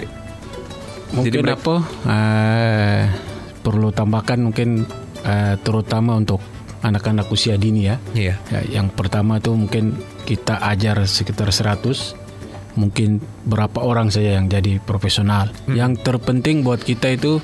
Mungkin 1.07 1.31
Jadi 1.31 1.38
mereka- 1.38 1.62
apa? 1.62 1.76
Perlu 3.66 3.90
tambahkan 3.90 4.38
mungkin 4.38 4.87
eh, 5.26 5.58
terutama 5.66 6.14
untuk 6.14 6.38
anak-anak 6.87 7.26
usia 7.35 7.58
dini 7.58 7.90
ya. 7.90 7.99
iya. 8.14 8.38
Ya, 8.54 8.62
yang 8.78 8.94
pertama 8.94 9.42
tuh 9.42 9.58
mungkin 9.58 9.99
kita 10.23 10.62
ajar 10.62 11.02
sekitar 11.02 11.50
100 11.50 12.14
mungkin 12.78 13.18
berapa 13.42 13.82
orang 13.82 14.14
saja 14.14 14.38
yang 14.38 14.46
jadi 14.46 14.78
profesional. 14.78 15.50
Yang 15.66 16.06
terpenting 16.06 16.62
buat 16.62 16.85
kita 16.85 17.16
itu 17.18 17.42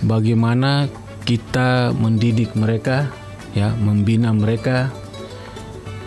bagaimana 0.00 0.88
kita 1.28 1.92
mendidik 1.92 2.56
mereka 2.56 3.12
ya, 3.52 3.74
membina 3.76 4.32
mereka 4.32 4.88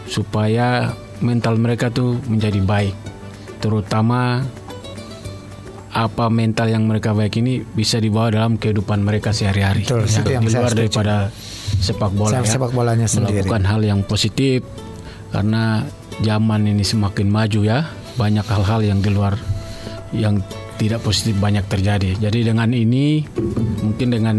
supaya 0.10 0.96
mental 1.20 1.60
mereka 1.60 1.92
tuh 1.92 2.18
menjadi 2.26 2.64
baik. 2.64 2.96
Terutama 3.60 4.42
apa 5.96 6.28
mental 6.28 6.68
yang 6.68 6.84
mereka 6.84 7.16
baik 7.16 7.40
ini 7.40 7.64
bisa 7.64 7.98
dibawa 7.98 8.28
dalam 8.28 8.60
kehidupan 8.60 9.00
mereka 9.00 9.32
sehari-hari. 9.32 9.88
Betul, 9.88 10.04
Ya, 10.04 10.20
itu 10.20 10.30
yang 10.30 10.44
di 10.44 10.52
saya 10.52 10.60
luar 10.60 10.72
setuju. 10.76 10.82
daripada 10.84 11.16
sepak 11.80 12.12
bola 12.12 12.32
ya 12.36 12.44
Sepak 12.46 12.72
bolanya 12.72 13.08
sendiri. 13.08 13.48
melakukan 13.48 13.64
hal 13.64 13.82
yang 13.82 14.00
positif 14.04 14.60
karena 15.32 15.88
zaman 16.20 16.62
ini 16.68 16.84
semakin 16.84 17.28
maju 17.28 17.60
ya 17.64 17.80
banyak 18.16 18.44
hal-hal 18.44 18.82
yang 18.82 19.00
di 19.00 19.12
luar 19.12 19.36
yang 20.12 20.40
tidak 20.76 21.00
positif 21.00 21.36
banyak 21.36 21.64
terjadi 21.68 22.16
jadi 22.22 22.52
dengan 22.52 22.72
ini 22.72 23.24
mungkin 23.82 24.08
dengan 24.12 24.38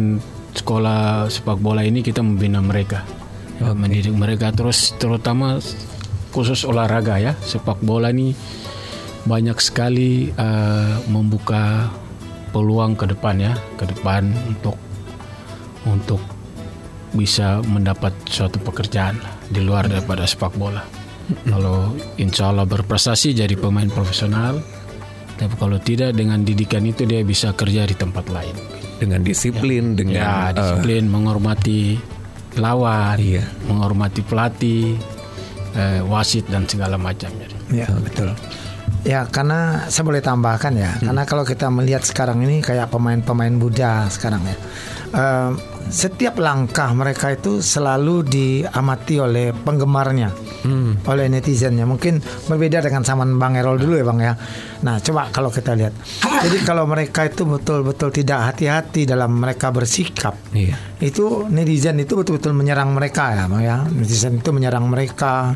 sekolah 0.53 1.29
sepak 1.29 1.57
bola 1.57 1.85
ini 1.85 2.01
kita 2.01 2.21
membina 2.21 2.61
mereka 2.61 3.05
ya, 3.61 3.73
mendidik 3.73 4.13
mereka 4.13 4.53
terus 4.53 4.97
terutama 4.97 5.61
khusus 6.33 6.65
olahraga 6.65 7.17
ya 7.17 7.33
sepak 7.37 7.81
bola 7.81 8.09
ini 8.09 8.33
banyak 9.27 9.59
sekali 9.59 10.31
eh, 10.31 10.95
membuka 11.11 11.91
peluang 12.55 12.95
ke 12.97 13.11
depan 13.11 13.37
ya 13.37 13.53
ke 13.77 13.85
depan 13.85 14.31
untuk 14.49 14.79
untuk 15.85 16.23
bisa 17.13 17.63
mendapat 17.67 18.13
suatu 18.27 18.59
pekerjaan 18.63 19.19
di 19.51 19.63
luar 19.63 19.87
daripada 19.87 20.27
sepak 20.27 20.55
bola. 20.59 20.83
Kalau 21.47 21.95
insya 22.23 22.55
Allah 22.55 22.67
berprestasi 22.67 23.35
jadi 23.35 23.55
pemain 23.59 23.91
profesional, 23.91 24.63
tapi 25.35 25.55
kalau 25.59 25.79
tidak 25.83 26.15
dengan 26.15 26.47
didikan 26.47 26.87
itu 26.87 27.03
dia 27.03 27.23
bisa 27.27 27.51
kerja 27.51 27.83
di 27.87 27.99
tempat 27.99 28.31
lain. 28.31 28.55
Dengan 28.97 29.21
disiplin, 29.27 29.93
Ya, 29.93 29.97
dengan 29.99 30.23
eh, 30.23 30.51
disiplin, 30.55 31.03
menghormati 31.11 31.99
lawan, 32.57 33.19
Iya. 33.19 33.45
menghormati 33.69 34.21
pelatih, 34.23 34.97
eh, 35.75 36.01
wasit 36.07 36.47
dan 36.47 36.65
segala 36.71 36.95
macam. 36.97 37.29
Jadi. 37.35 37.57
Ya 37.75 37.91
betul. 37.91 38.31
Ya 39.07 39.23
karena 39.31 39.87
saya 39.87 40.03
boleh 40.03 40.19
tambahkan 40.19 40.75
ya, 40.75 40.99
karena 40.99 41.23
kalau 41.23 41.47
kita 41.47 41.71
melihat 41.71 42.03
sekarang 42.03 42.43
ini 42.43 42.59
kayak 42.59 42.91
pemain-pemain 42.91 43.55
muda 43.55 44.11
sekarang 44.11 44.43
ya, 44.43 44.57
eh, 45.15 45.51
setiap 45.87 46.43
langkah 46.43 46.91
mereka 46.91 47.31
itu 47.31 47.63
selalu 47.63 48.27
diamati 48.27 49.23
oleh 49.23 49.55
penggemarnya, 49.55 50.35
oleh 51.07 51.27
netizennya. 51.31 51.87
Mungkin 51.87 52.19
berbeda 52.51 52.83
dengan 52.83 53.07
zaman 53.07 53.39
Bang 53.39 53.55
Erol 53.55 53.79
dulu 53.79 53.95
ya 53.95 54.03
Bang 54.03 54.19
ya. 54.19 54.35
Nah 54.83 54.99
coba 54.99 55.31
kalau 55.31 55.55
kita 55.55 55.79
lihat, 55.79 55.95
jadi 56.43 56.59
kalau 56.67 56.91
mereka 56.91 57.31
itu 57.31 57.47
betul-betul 57.47 58.11
tidak 58.11 58.51
hati-hati 58.51 59.07
dalam 59.07 59.39
mereka 59.39 59.71
bersikap, 59.71 60.35
iya. 60.51 60.75
itu 60.99 61.47
netizen 61.47 62.03
itu 62.03 62.19
betul-betul 62.19 62.51
menyerang 62.59 62.91
mereka 62.91 63.39
ya, 63.39 63.47
Bang 63.47 63.63
ya. 63.63 63.87
Netizen 63.87 64.43
itu 64.43 64.51
menyerang 64.51 64.91
mereka. 64.91 65.55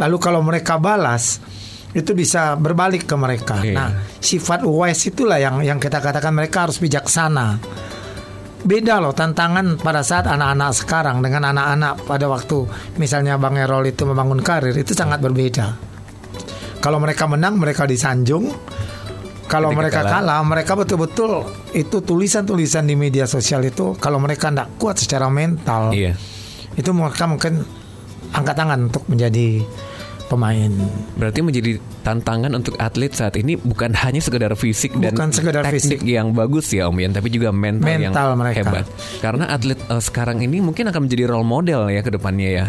Lalu 0.00 0.16
kalau 0.16 0.40
mereka 0.40 0.80
balas, 0.80 1.42
itu 1.98 2.14
bisa 2.14 2.54
berbalik 2.54 3.04
ke 3.04 3.14
mereka. 3.18 3.58
Iya. 3.60 3.74
Nah, 3.74 3.90
sifat 4.18 4.62
wise 4.62 5.10
itulah 5.10 5.36
yang 5.36 5.58
yang 5.60 5.76
kita 5.76 5.98
katakan 5.98 6.30
mereka 6.30 6.70
harus 6.70 6.78
bijaksana. 6.78 7.58
Beda 8.58 8.98
loh 8.98 9.14
tantangan 9.14 9.78
pada 9.78 10.02
saat 10.02 10.26
anak-anak 10.26 10.70
sekarang 10.74 11.22
dengan 11.22 11.54
anak-anak 11.54 12.02
pada 12.04 12.26
waktu 12.26 12.66
misalnya 12.98 13.38
Bang 13.38 13.54
Erol 13.54 13.86
itu 13.86 14.02
membangun 14.02 14.42
karir 14.42 14.74
itu 14.74 14.92
sangat 14.92 15.22
berbeda. 15.22 15.78
Kalau 16.78 16.98
mereka 16.98 17.26
menang 17.26 17.58
mereka 17.58 17.86
disanjung. 17.86 18.50
Kalau 19.48 19.72
Ketika 19.72 19.80
mereka 19.80 20.00
kalah. 20.04 20.12
kalah, 20.20 20.40
mereka 20.44 20.72
betul-betul 20.76 21.32
itu 21.72 22.04
tulisan-tulisan 22.04 22.84
di 22.84 22.92
media 22.92 23.24
sosial 23.24 23.64
itu 23.64 23.96
kalau 23.96 24.20
mereka 24.20 24.52
tidak 24.52 24.76
kuat 24.76 25.00
secara 25.00 25.32
mental, 25.32 25.88
Iya. 25.88 26.12
itu 26.76 26.90
mereka 26.92 27.24
mungkin 27.24 27.64
angkat 28.28 28.52
tangan 28.52 28.92
untuk 28.92 29.08
menjadi 29.08 29.64
pemain. 30.28 30.68
Berarti 31.16 31.40
menjadi 31.40 31.70
tantangan 32.00 32.52
untuk 32.52 32.76
atlet 32.76 33.10
saat 33.10 33.34
ini 33.34 33.56
bukan 33.56 33.96
hanya 33.96 34.20
sekedar 34.20 34.52
fisik 34.52 34.92
dan 34.96 35.12
Bukan 35.12 35.32
sekedar 35.32 35.64
teknik 35.64 35.98
fisik. 35.98 36.00
yang 36.04 36.30
bagus 36.30 36.68
ya 36.68 36.86
Om 36.86 37.00
Yan, 37.00 37.12
tapi 37.12 37.28
juga 37.28 37.48
mental, 37.48 37.88
yang 37.90 38.12
Mental 38.12 38.28
mereka. 38.34 38.56
hebat. 38.62 38.84
Karena 39.18 39.48
atlet 39.48 39.80
eh, 39.80 39.98
sekarang 39.98 40.38
ini 40.38 40.60
mungkin 40.60 40.86
akan 40.86 41.00
menjadi 41.04 41.24
role 41.26 41.42
model 41.42 41.88
ya 41.88 42.00
ke 42.00 42.12
depannya 42.12 42.48
ya. 42.54 42.66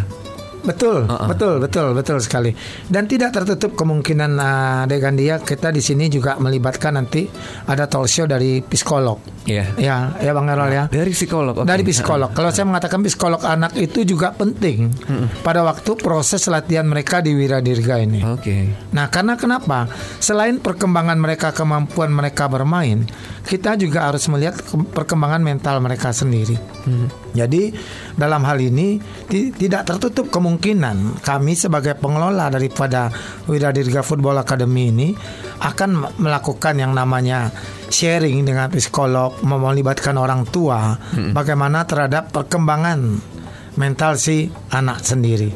Betul, 0.60 1.08
betul, 1.08 1.58
betul, 1.58 1.88
betul 1.94 2.18
sekali. 2.18 2.52
Dan 2.86 3.06
tidak 3.06 3.32
tertutup 3.32 3.74
kemungkinan 3.74 4.32
uh, 4.34 4.50
dengan 4.86 5.14
dia 5.14 5.36
kita 5.38 5.70
di 5.70 5.80
sini 5.80 6.08
juga 6.08 6.36
melibatkan 6.36 6.94
nanti 6.94 7.26
ada 7.64 7.86
talk 7.86 8.06
show 8.06 8.24
dari 8.24 8.60
psikolog. 8.60 9.18
Iya. 9.44 9.66
Ya, 9.76 9.98
ya 10.20 10.32
Bang 10.32 10.46
Erol 10.46 10.70
ya. 10.70 10.84
Dari 10.86 11.10
psikolog. 11.10 11.56
oke. 11.56 11.66
Dari 11.66 11.82
psikolog. 11.82 12.30
Kalau 12.32 12.50
saya 12.50 12.66
mengatakan 12.66 13.00
psikolog 13.02 13.42
anak 13.42 13.74
itu 13.76 14.04
juga 14.04 14.30
penting 14.30 14.92
pada 15.40 15.64
waktu 15.64 15.96
proses 15.96 16.44
latihan 16.46 16.84
mereka 16.84 17.18
di 17.18 17.32
Wiradirga 17.32 17.98
ini. 17.98 18.22
Oke. 18.22 18.70
Nah, 18.92 19.08
karena 19.08 19.34
kenapa? 19.34 19.88
Selain 20.20 20.60
perkembangan 20.60 21.16
mereka, 21.16 21.50
kemampuan 21.50 22.10
mereka 22.10 22.46
bermain, 22.46 23.08
kita 23.42 23.74
juga 23.74 24.06
harus 24.06 24.28
melihat 24.28 24.60
ke- 24.60 24.76
perkembangan 24.92 25.40
mental 25.40 25.80
mereka 25.80 26.12
sendiri. 26.12 26.60
Jadi, 27.30 27.72
dalam 28.14 28.42
hal 28.42 28.58
ini 28.60 28.98
ti- 29.26 29.50
tidak 29.50 29.86
tertutup 29.86 30.28
kemungkinan 30.28 30.49
kami 31.22 31.54
sebagai 31.54 31.94
pengelola 32.00 32.50
daripada 32.50 33.14
Wiradirga 33.46 34.02
Football 34.02 34.42
Academy 34.42 34.90
ini 34.90 35.10
akan 35.62 36.18
melakukan 36.18 36.82
yang 36.82 36.98
namanya 36.98 37.54
sharing 37.94 38.42
dengan 38.42 38.74
psikolog, 38.74 39.38
melibatkan 39.46 40.18
orang 40.18 40.50
tua, 40.50 40.98
bagaimana 41.36 41.86
terhadap 41.86 42.34
perkembangan 42.34 43.20
mental 43.78 44.18
si 44.18 44.50
anak 44.74 45.06
sendiri. 45.06 45.54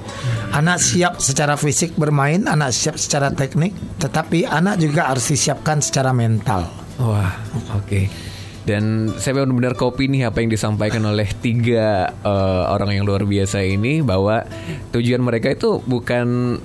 Anak 0.54 0.80
siap 0.80 1.18
secara 1.20 1.58
fisik 1.58 1.98
bermain, 1.98 2.46
anak 2.46 2.72
siap 2.72 2.96
secara 2.96 3.34
teknik, 3.34 3.74
tetapi 3.98 4.46
anak 4.46 4.78
juga 4.80 5.10
harus 5.10 5.28
disiapkan 5.28 5.82
secara 5.82 6.14
mental. 6.14 6.70
Wah, 7.02 7.34
oke. 7.74 8.33
Dan 8.64 9.12
saya 9.20 9.44
benar-benar 9.44 9.76
kopi 9.76 10.08
nih 10.08 10.32
apa 10.32 10.40
yang 10.40 10.48
disampaikan 10.48 11.04
oleh 11.04 11.28
tiga 11.44 12.08
eh, 12.24 12.64
orang 12.72 12.96
yang 12.96 13.04
luar 13.04 13.28
biasa 13.28 13.60
ini 13.60 14.00
bahwa 14.00 14.48
tujuan 14.96 15.20
mereka 15.20 15.52
itu 15.52 15.84
bukan 15.84 16.58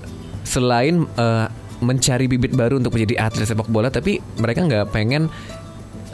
selain 0.47 1.11
eh, 1.19 1.47
mencari 1.83 2.31
bibit 2.31 2.55
baru 2.55 2.79
untuk 2.79 2.95
menjadi 2.95 3.27
atlet 3.27 3.51
sepak 3.51 3.67
bola, 3.67 3.91
tapi 3.91 4.23
mereka 4.39 4.63
nggak 4.63 4.95
pengen 4.95 5.27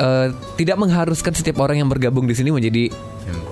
eh, 0.01 0.33
tidak 0.57 0.81
mengharuskan 0.81 1.37
setiap 1.37 1.61
orang 1.61 1.85
yang 1.85 1.89
bergabung 1.93 2.25
di 2.25 2.33
sini 2.33 2.49
menjadi 2.49 2.89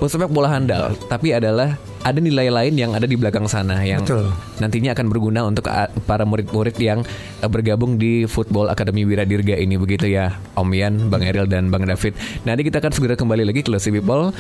pesepak 0.01 0.33
bola 0.33 0.57
handal, 0.57 0.97
tapi 1.13 1.37
adalah 1.37 1.77
ada 2.03 2.19
nilai 2.19 2.51
lain 2.51 2.75
yang 2.75 2.91
ada 2.99 3.07
di 3.07 3.15
belakang 3.15 3.47
sana 3.47 3.79
yang 3.87 4.03
Betul. 4.03 4.35
nantinya 4.59 4.91
akan 4.95 5.07
berguna 5.07 5.41
untuk 5.47 5.71
a- 5.71 5.91
para 6.07 6.27
murid-murid 6.27 6.75
yang 6.83 7.07
uh, 7.41 7.49
bergabung 7.49 7.97
di 7.97 8.27
Football 8.27 8.71
Academy 8.75 9.07
Wiradirga 9.07 9.55
ini 9.55 9.79
begitu 9.79 10.11
ya 10.11 10.35
Om 10.59 10.71
Yan, 10.75 10.95
Bang 11.09 11.23
Eril 11.23 11.47
dan 11.47 11.71
Bang 11.71 11.87
David. 11.87 12.19
Nanti 12.43 12.67
kita 12.67 12.83
akan 12.83 12.93
segera 12.93 13.15
kembali 13.15 13.47
lagi 13.47 13.63
ke 13.63 13.71
Classy 13.71 13.95
People. 13.95 14.35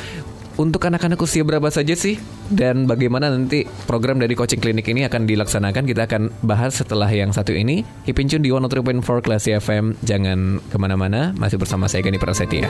Untuk 0.52 0.85
anak-anak 0.85 1.16
usia 1.16 1.40
berapa 1.49 1.64
saja 1.73 1.97
sih 1.97 2.21
dan 2.52 2.85
bagaimana 2.85 3.32
nanti 3.32 3.65
program 3.89 4.21
dari 4.21 4.36
coaching 4.36 4.60
klinik 4.60 4.84
ini 4.84 5.08
akan 5.08 5.25
dilaksanakan 5.25 5.89
kita 5.89 6.04
akan 6.04 6.28
bahas 6.45 6.76
setelah 6.76 7.08
yang 7.08 7.32
satu 7.32 7.56
ini. 7.56 7.89
Keep 8.04 8.21
in 8.21 8.28
tune 8.28 8.45
di 8.45 8.52
103.4 8.52 9.25
Classy 9.25 9.56
FM. 9.56 9.97
Jangan 10.04 10.60
ke 10.60 10.76
mana-mana, 10.76 11.32
masih 11.41 11.56
bersama 11.56 11.89
saya 11.89 12.04
Gani 12.04 12.21
Prasetya. 12.21 12.69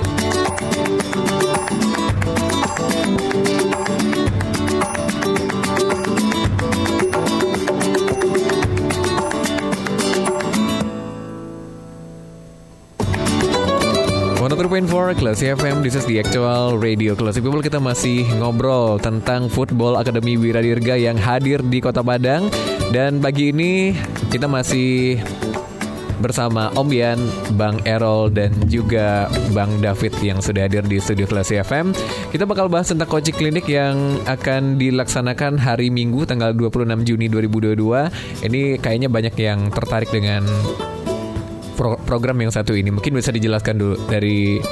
One 14.73 14.89
for 14.89 15.13
Classy 15.13 15.53
FM, 15.53 15.85
this 15.85 15.93
is 15.93 16.09
the 16.09 16.17
actual 16.17 16.81
radio 16.81 17.13
Classy 17.13 17.45
People. 17.45 17.61
Kita 17.61 17.77
masih 17.77 18.25
ngobrol 18.41 18.97
tentang 18.97 19.53
Football 19.53 20.01
Academy 20.01 20.41
Wiradirga 20.41 20.97
yang 20.97 21.21
hadir 21.21 21.61
di 21.61 21.77
Kota 21.77 22.01
Padang. 22.01 22.49
Dan 22.89 23.21
pagi 23.21 23.53
ini 23.53 23.93
kita 24.33 24.49
masih 24.49 25.21
bersama 26.25 26.73
Om 26.73 26.89
Yan, 26.89 27.21
Bang 27.61 27.85
Erol, 27.85 28.33
dan 28.33 28.49
juga 28.65 29.29
Bang 29.53 29.77
David 29.85 30.17
yang 30.25 30.41
sudah 30.41 30.65
hadir 30.65 30.89
di 30.89 30.97
studio 31.05 31.29
Classy 31.29 31.61
FM 31.61 31.93
Kita 32.33 32.49
bakal 32.49 32.73
bahas 32.73 32.89
tentang 32.89 33.13
coaching 33.13 33.37
klinik 33.37 33.69
yang 33.69 34.25
akan 34.25 34.81
dilaksanakan 34.81 35.61
hari 35.61 35.93
Minggu 35.93 36.25
tanggal 36.25 36.57
26 36.57 37.05
Juni 37.05 37.29
2022 37.29 38.49
Ini 38.49 38.81
kayaknya 38.81 39.13
banyak 39.13 39.35
yang 39.37 39.69
tertarik 39.69 40.09
dengan 40.09 40.49
pro- 41.83 41.99
program 42.07 42.39
yang 42.39 42.55
satu 42.55 42.79
ini. 42.79 42.95
Mungkin 42.95 43.19
bisa 43.19 43.35
dijelaskan 43.35 43.75
dulu 43.75 43.99
dari 44.07 44.63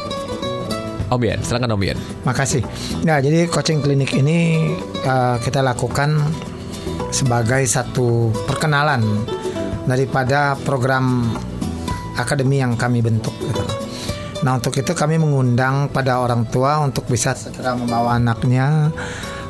Om 1.11 1.19
Yan. 1.27 1.43
Silakan 1.43 1.75
Om 1.75 1.83
Yan. 1.83 1.99
Makasih. 2.23 2.63
Nah, 3.03 3.19
jadi 3.19 3.51
coaching 3.51 3.83
klinik 3.83 4.15
ini 4.15 4.71
uh, 5.03 5.43
kita 5.43 5.59
lakukan 5.59 6.23
sebagai 7.11 7.67
satu 7.67 8.31
perkenalan 8.47 9.03
daripada 9.91 10.55
program 10.63 11.35
akademi 12.15 12.63
yang 12.63 12.79
kami 12.79 13.03
bentuk. 13.03 13.35
Gitu. 13.43 13.65
Nah, 14.47 14.63
untuk 14.63 14.79
itu 14.79 14.95
kami 14.95 15.19
mengundang 15.19 15.91
pada 15.91 16.23
orang 16.23 16.47
tua 16.47 16.79
untuk 16.79 17.11
bisa 17.11 17.35
segera 17.35 17.75
membawa 17.75 18.15
anaknya 18.15 18.95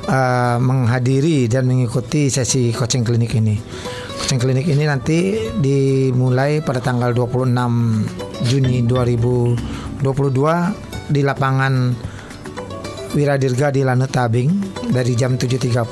uh, 0.09 0.57
menghadiri 0.57 1.44
dan 1.44 1.68
mengikuti 1.68 2.33
sesi 2.33 2.73
coaching 2.73 3.05
klinik 3.05 3.37
ini. 3.37 3.61
Coaching 4.20 4.37
klinik 4.37 4.68
ini 4.68 4.85
nanti 4.85 5.18
dimulai 5.59 6.61
pada 6.61 6.78
tanggal 6.78 7.11
26 7.16 7.50
Juni 8.46 8.85
2022 8.85 10.04
di 11.11 11.20
lapangan 11.24 11.74
Wiradirga 13.11 13.74
di 13.74 13.83
Lanut 13.83 14.12
Tabing 14.12 14.50
dari 14.92 15.18
jam 15.18 15.35
7.30 15.35 15.83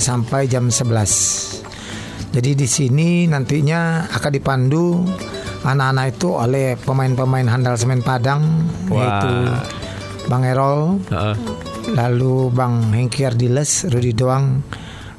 sampai 0.00 0.48
jam 0.48 0.72
11. 0.72 2.32
Jadi 2.32 2.50
di 2.56 2.64
sini 2.64 3.28
nantinya 3.28 4.08
akan 4.08 4.30
dipandu 4.32 5.04
anak-anak 5.60 6.16
itu 6.16 6.32
oleh 6.32 6.80
pemain-pemain 6.80 7.44
handal 7.44 7.76
semen 7.76 8.00
Padang 8.00 8.72
Wah. 8.88 8.96
yaitu 8.96 9.32
Bang 10.32 10.48
Erol, 10.48 10.96
Heeh. 11.12 11.36
lalu 11.92 12.48
Bang 12.54 12.88
Hengki 12.94 13.28
Ardiles, 13.28 13.84
Rudi 13.90 14.16
Doang 14.16 14.64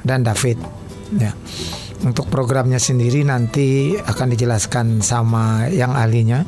dan 0.02 0.26
David. 0.26 0.58
Ya. 1.13 1.38
Untuk 2.04 2.28
programnya 2.28 2.80
sendiri 2.84 3.24
nanti 3.24 3.96
akan 3.96 4.28
dijelaskan 4.36 5.00
sama 5.00 5.72
yang 5.72 5.96
ahlinya. 5.96 6.44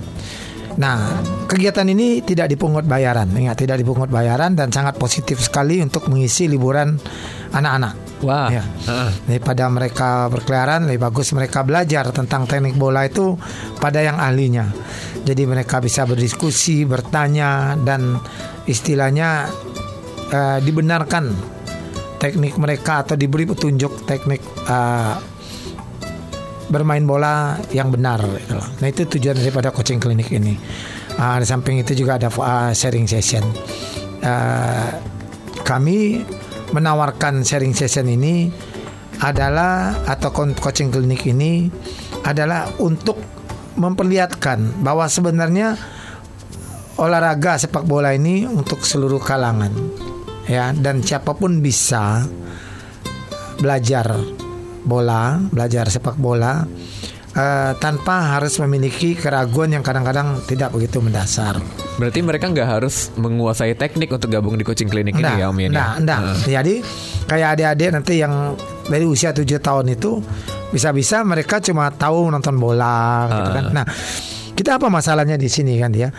Nah, 0.76 1.24
kegiatan 1.48 1.88
ini 1.88 2.20
tidak 2.20 2.52
dipungut 2.52 2.84
bayaran, 2.84 3.32
ingat 3.32 3.64
tidak 3.64 3.80
dipungut 3.80 4.12
bayaran 4.12 4.60
dan 4.60 4.68
sangat 4.76 5.00
positif 5.00 5.40
sekali 5.40 5.80
untuk 5.80 6.12
mengisi 6.12 6.52
liburan 6.52 7.00
anak-anak. 7.56 8.20
Wah. 8.28 8.52
Ya. 8.52 8.64
Heeh. 8.64 9.12
Daripada 9.24 9.72
mereka 9.72 10.28
berkeliaran, 10.28 10.92
lebih 10.92 11.08
bagus 11.08 11.32
mereka 11.32 11.64
belajar 11.64 12.12
tentang 12.12 12.44
teknik 12.44 12.76
bola 12.76 13.08
itu 13.08 13.40
pada 13.80 14.04
yang 14.04 14.20
ahlinya. 14.20 14.68
Jadi 15.24 15.48
mereka 15.48 15.80
bisa 15.80 16.04
berdiskusi, 16.04 16.84
bertanya, 16.84 17.80
dan 17.80 18.20
istilahnya 18.68 19.48
eh, 20.28 20.60
dibenarkan 20.60 21.56
teknik 22.20 22.60
mereka 22.60 23.08
atau 23.08 23.16
diberi 23.16 23.48
petunjuk 23.48 24.04
teknik 24.04 24.44
eh, 24.68 25.35
bermain 26.76 27.08
bola 27.08 27.56
yang 27.72 27.88
benar. 27.88 28.20
gitu. 28.20 28.60
Nah 28.60 28.88
itu 28.92 29.08
tujuan 29.08 29.40
daripada 29.40 29.72
coaching 29.72 30.04
klinik 30.04 30.28
ini. 30.36 30.60
Ah, 31.16 31.40
di 31.40 31.48
samping 31.48 31.80
itu 31.80 31.96
juga 31.96 32.20
ada 32.20 32.28
ah, 32.44 32.76
sharing 32.76 33.08
session. 33.08 33.48
Ah, 34.20 35.00
kami 35.64 36.28
menawarkan 36.76 37.48
sharing 37.48 37.72
session 37.72 38.12
ini 38.12 38.52
adalah 39.24 39.96
atau 40.04 40.36
coaching 40.36 40.92
klinik 40.92 41.24
ini 41.24 41.72
adalah 42.28 42.68
untuk 42.84 43.16
memperlihatkan 43.80 44.84
bahwa 44.84 45.08
sebenarnya 45.08 45.80
olahraga 47.00 47.60
sepak 47.60 47.84
bola 47.84 48.16
ini 48.16 48.48
untuk 48.48 48.84
seluruh 48.84 49.20
kalangan 49.20 49.72
ya 50.48 50.72
dan 50.72 51.04
siapa 51.04 51.36
pun 51.36 51.60
bisa 51.60 52.24
belajar 53.60 54.35
bola, 54.86 55.42
belajar 55.52 55.90
sepak 55.90 56.16
bola 56.16 56.64
eh, 57.36 57.72
tanpa 57.82 58.38
harus 58.38 58.56
memiliki 58.64 59.18
keraguan 59.18 59.74
yang 59.74 59.84
kadang-kadang 59.84 60.40
tidak 60.48 60.72
begitu 60.72 61.02
mendasar. 61.04 61.60
Berarti 62.00 62.20
mereka 62.24 62.48
nggak 62.48 62.70
harus 62.80 63.12
menguasai 63.20 63.76
teknik 63.76 64.14
untuk 64.14 64.32
gabung 64.32 64.56
di 64.56 64.64
coaching 64.64 64.88
klinik 64.88 65.18
ini 65.18 65.42
ya 65.42 65.52
Om 65.52 65.60
Ian? 65.60 65.72
ya? 65.74 65.76
Nah, 65.76 65.92
enggak. 66.00 66.20
Jadi 66.46 66.76
kayak 67.28 67.48
adik-adik 67.60 67.90
nanti 67.92 68.14
yang 68.22 68.56
dari 68.86 69.06
usia 69.10 69.34
7 69.34 69.44
tahun 69.60 69.98
itu 69.98 70.22
bisa-bisa 70.70 71.26
mereka 71.26 71.58
cuma 71.60 71.90
tahu 71.90 72.30
nonton 72.30 72.56
bola 72.56 73.26
gitu 73.32 73.50
kan. 73.52 73.66
Nah, 73.74 73.86
kita 74.56 74.80
apa 74.80 74.88
masalahnya 74.88 75.36
di 75.36 75.50
sini 75.52 75.76
kan 75.82 75.92
ya? 75.92 76.10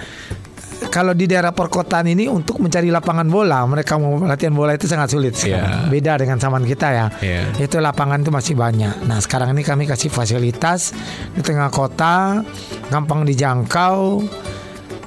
Kalau 0.97 1.13
di 1.13 1.29
daerah 1.29 1.53
perkotaan 1.53 2.09
ini 2.09 2.25
untuk 2.25 2.57
mencari 2.57 2.89
lapangan 2.89 3.29
bola, 3.29 3.69
mereka 3.69 4.01
mau 4.01 4.17
latihan 4.25 4.57
bola 4.57 4.81
itu 4.81 4.89
sangat 4.89 5.13
sulit 5.13 5.37
sekarang. 5.37 5.85
Iya. 5.85 5.93
Beda 5.93 6.13
dengan 6.17 6.41
zaman 6.41 6.65
kita 6.65 6.89
ya. 6.89 7.07
Iya. 7.21 7.43
Itu 7.61 7.85
lapangan 7.85 8.25
itu 8.25 8.33
masih 8.33 8.57
banyak. 8.57 9.05
Nah, 9.05 9.21
sekarang 9.21 9.53
ini 9.53 9.61
kami 9.61 9.85
kasih 9.85 10.09
fasilitas 10.09 10.97
di 11.37 11.45
tengah 11.45 11.69
kota, 11.69 12.41
gampang 12.89 13.29
dijangkau. 13.29 14.25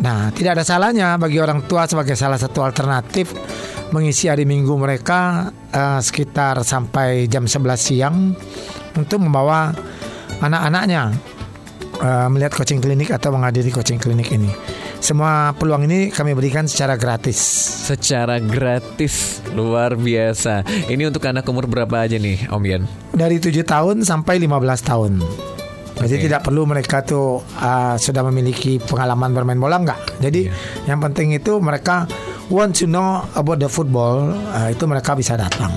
Nah, 0.06 0.30
tidak 0.30 0.62
ada 0.62 0.64
salahnya 0.70 1.18
bagi 1.18 1.42
orang 1.42 1.66
tua 1.66 1.90
sebagai 1.90 2.14
salah 2.14 2.38
satu 2.38 2.62
alternatif 2.62 3.34
mengisi 3.90 4.30
hari 4.30 4.46
Minggu 4.46 4.78
mereka 4.78 5.50
eh, 5.74 6.00
sekitar 6.06 6.62
sampai 6.62 7.26
jam 7.26 7.50
11 7.50 7.66
siang 7.82 8.38
untuk 8.94 9.26
membawa 9.26 9.74
anak-anaknya 10.38 11.18
eh, 11.98 12.28
melihat 12.30 12.62
coaching 12.62 12.78
klinik 12.78 13.10
atau 13.10 13.34
menghadiri 13.34 13.74
coaching 13.74 13.98
klinik 13.98 14.30
ini. 14.30 14.54
Semua 15.00 15.56
peluang 15.56 15.88
ini 15.88 16.12
kami 16.12 16.36
berikan 16.36 16.68
secara 16.68 17.00
gratis. 17.00 17.40
Secara 17.88 18.38
gratis 18.44 19.40
luar 19.56 19.96
biasa. 19.96 20.68
Ini 20.92 21.08
untuk 21.08 21.24
anak 21.26 21.48
umur 21.48 21.66
berapa 21.72 22.04
aja 22.04 22.20
nih 22.20 22.52
Om 22.52 22.64
Ian? 22.68 22.84
Dari 23.16 23.40
7 23.40 23.64
tahun 23.64 24.04
sampai 24.04 24.44
15 24.44 24.52
tahun. 24.84 25.14
Jadi 26.00 26.32
tidak 26.32 26.48
perlu 26.48 26.64
mereka 26.64 27.04
tuh 27.04 27.44
uh, 27.60 27.96
sudah 28.00 28.24
memiliki 28.32 28.80
pengalaman 28.80 29.36
bermain 29.36 29.60
bola 29.60 29.84
enggak. 29.84 30.00
Jadi 30.24 30.48
yang 30.88 31.04
penting 31.04 31.36
itu 31.36 31.60
mereka 31.60 32.08
want 32.48 32.72
to 32.72 32.88
know 32.88 33.24
about 33.36 33.60
the 33.60 33.68
football, 33.68 34.32
uh, 34.32 34.68
itu 34.72 34.88
mereka 34.88 35.12
bisa 35.16 35.36
datang. 35.36 35.72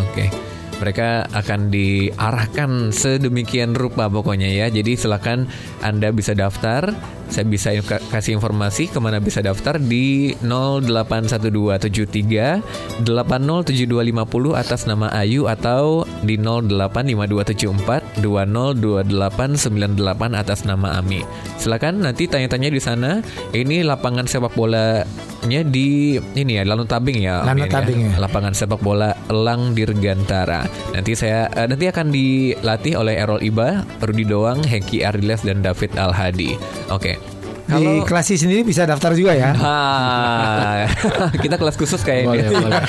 Oke. 0.00 0.53
Mereka 0.78 1.26
akan 1.32 1.70
diarahkan 1.72 2.92
sedemikian 2.92 3.74
rupa 3.74 4.08
pokoknya 4.10 4.48
ya. 4.50 4.70
Jadi 4.70 4.96
silakan 4.98 5.46
Anda 5.80 6.12
bisa 6.12 6.34
daftar. 6.36 6.94
Saya 7.24 7.48
bisa 7.48 7.72
kasih 8.12 8.36
informasi 8.36 8.92
ke 8.92 9.00
mana 9.00 9.16
bisa 9.16 9.40
daftar 9.40 9.80
di 9.80 10.36
081273 10.44 13.00
807250 13.02 14.52
atas 14.52 14.84
nama 14.84 15.08
Ayu 15.08 15.48
atau 15.48 16.04
di 16.20 16.36
085274 16.36 18.03
202898 18.22 19.98
atas 20.34 20.62
nama 20.62 21.00
Ami. 21.00 21.26
Silakan 21.58 22.04
nanti 22.04 22.30
tanya-tanya 22.30 22.70
di 22.70 22.80
sana. 22.82 23.18
Ini 23.50 23.82
lapangan 23.82 24.28
sepak 24.28 24.54
bolanya 24.54 25.60
di 25.66 26.18
ini 26.38 26.58
ya 26.58 26.62
Lanu 26.62 26.86
Tabing 26.86 27.24
ya. 27.24 27.42
Om 27.42 27.46
Lanu 27.50 27.66
Ian, 27.66 27.72
Tabing, 27.72 28.00
ya. 28.14 28.18
lapangan 28.22 28.54
sepak 28.54 28.78
bola 28.78 29.10
Elang 29.26 29.74
Dirgantara. 29.74 30.62
Nanti 30.94 31.18
saya 31.18 31.50
eh, 31.54 31.66
nanti 31.66 31.90
akan 31.90 32.14
dilatih 32.14 32.94
oleh 33.00 33.18
Errol 33.18 33.42
Iba, 33.42 33.82
Rudi 34.04 34.22
Doang, 34.22 34.62
Heki 34.62 35.02
Ardiles 35.02 35.42
dan 35.42 35.64
David 35.64 35.98
Al 35.98 36.14
Hadi. 36.14 36.54
Oke. 36.94 37.33
Kalau 37.64 38.04
klasi 38.04 38.36
sendiri 38.36 38.60
bisa 38.60 38.84
daftar 38.84 39.16
juga 39.16 39.32
ya. 39.32 39.56
Ah, 39.56 40.84
kita 41.44 41.56
kelas 41.56 41.80
khusus 41.80 42.04
kayak 42.04 42.28
Boleh, 42.28 42.44
ini. 42.44 42.52
boleh. 42.52 42.82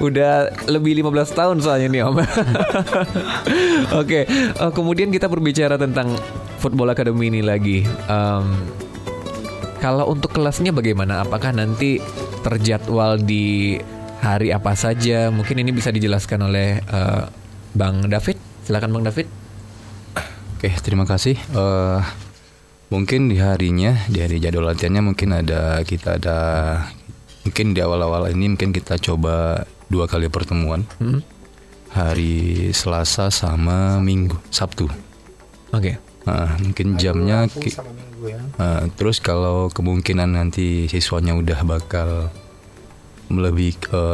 Udah 0.06 0.48
lebih 0.64 0.96
15 1.04 1.36
tahun 1.36 1.56
soalnya 1.60 1.88
nih 1.92 2.02
Om. 2.08 2.16
Oke, 4.00 4.20
eh, 4.24 4.70
kemudian 4.72 5.12
kita 5.12 5.28
berbicara 5.28 5.76
tentang 5.76 6.16
Football 6.56 6.96
Academy 6.96 7.28
ini 7.28 7.44
lagi. 7.44 7.84
Em, 7.84 8.46
kalau 9.80 10.08
untuk 10.08 10.32
kelasnya 10.32 10.72
bagaimana? 10.72 11.20
Apakah 11.20 11.52
nanti 11.52 12.00
terjadwal 12.40 13.20
di 13.20 13.76
hari 14.24 14.56
apa 14.56 14.72
saja? 14.72 15.28
Mungkin 15.28 15.60
ini 15.60 15.72
bisa 15.72 15.92
dijelaskan 15.92 16.48
oleh 16.48 16.80
eh, 16.80 17.24
Bang 17.76 18.08
David. 18.08 18.40
Silakan 18.64 18.92
Bang 18.96 19.04
David. 19.04 19.28
Oke, 20.56 20.72
terima 20.80 21.04
kasih. 21.04 21.36
Eh, 21.36 22.00
mungkin 22.90 23.30
di 23.30 23.38
harinya, 23.38 24.04
di 24.06 24.18
hari 24.18 24.38
jadwal 24.38 24.66
latihannya 24.66 25.02
mungkin 25.04 25.30
ada 25.32 25.78
kita 25.80 26.18
ada 26.18 26.38
mungkin 27.42 27.72
di 27.72 27.80
awal-awal 27.80 28.28
ini 28.28 28.52
mungkin 28.52 28.70
kita 28.70 28.98
coba 28.98 29.64
dua 29.86 30.04
kali 30.04 30.26
pertemuan. 30.26 30.84
Hmm? 30.98 31.22
Hari 31.90 32.70
Selasa 32.70 33.30
sama 33.30 33.98
Minggu, 33.98 34.38
Sabtu. 34.48 34.86
Oke. 35.70 35.98
Nah, 36.22 36.54
mungkin 36.60 36.94
jamnya 36.94 37.48
ki- 37.48 37.74
Nah, 38.54 38.84
terus 38.92 39.18
kalau 39.18 39.72
kemungkinan 39.72 40.36
nanti 40.36 40.84
siswanya 40.86 41.32
udah 41.32 41.64
bakal 41.64 42.28
melebihi 43.26 43.74
ke 43.80 44.04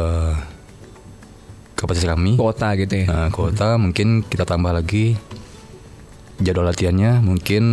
kapasitas 1.75 2.09
kami, 2.09 2.39
Kota 2.39 2.73
gitu 2.73 3.03
ya. 3.03 3.05
nah, 3.05 3.27
kuota 3.29 3.75
mungkin 3.75 4.23
kita 4.23 4.47
tambah 4.47 4.71
lagi 4.71 5.13
jadwal 6.39 6.65
latihannya 6.65 7.19
mungkin 7.19 7.63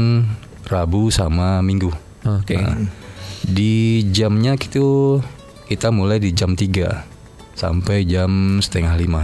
Rabu 0.65 1.13
sama 1.13 1.61
Minggu. 1.61 1.93
Oke. 2.25 2.57
Nah, 2.57 2.89
di 3.45 4.05
jamnya 4.09 4.57
gitu 4.57 5.21
kita 5.69 5.93
mulai 5.93 6.21
di 6.21 6.33
jam 6.33 6.57
3 6.57 7.05
sampai 7.57 8.09
jam 8.09 8.61
setengah 8.61 8.97
lima. 8.97 9.23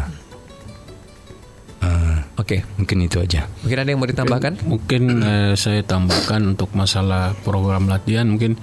Nah, 1.81 2.29
Oke. 2.37 2.61
mungkin 2.77 3.05
itu 3.05 3.21
aja. 3.21 3.49
Mungkin 3.65 3.79
ada 3.81 3.89
yang 3.89 4.01
mau 4.01 4.09
ditambahkan? 4.09 4.53
Mungkin 4.65 5.03
eh, 5.25 5.53
saya 5.57 5.81
tambahkan 5.81 6.57
untuk 6.57 6.73
masalah 6.77 7.33
program 7.41 7.89
latihan 7.89 8.29
mungkin 8.29 8.61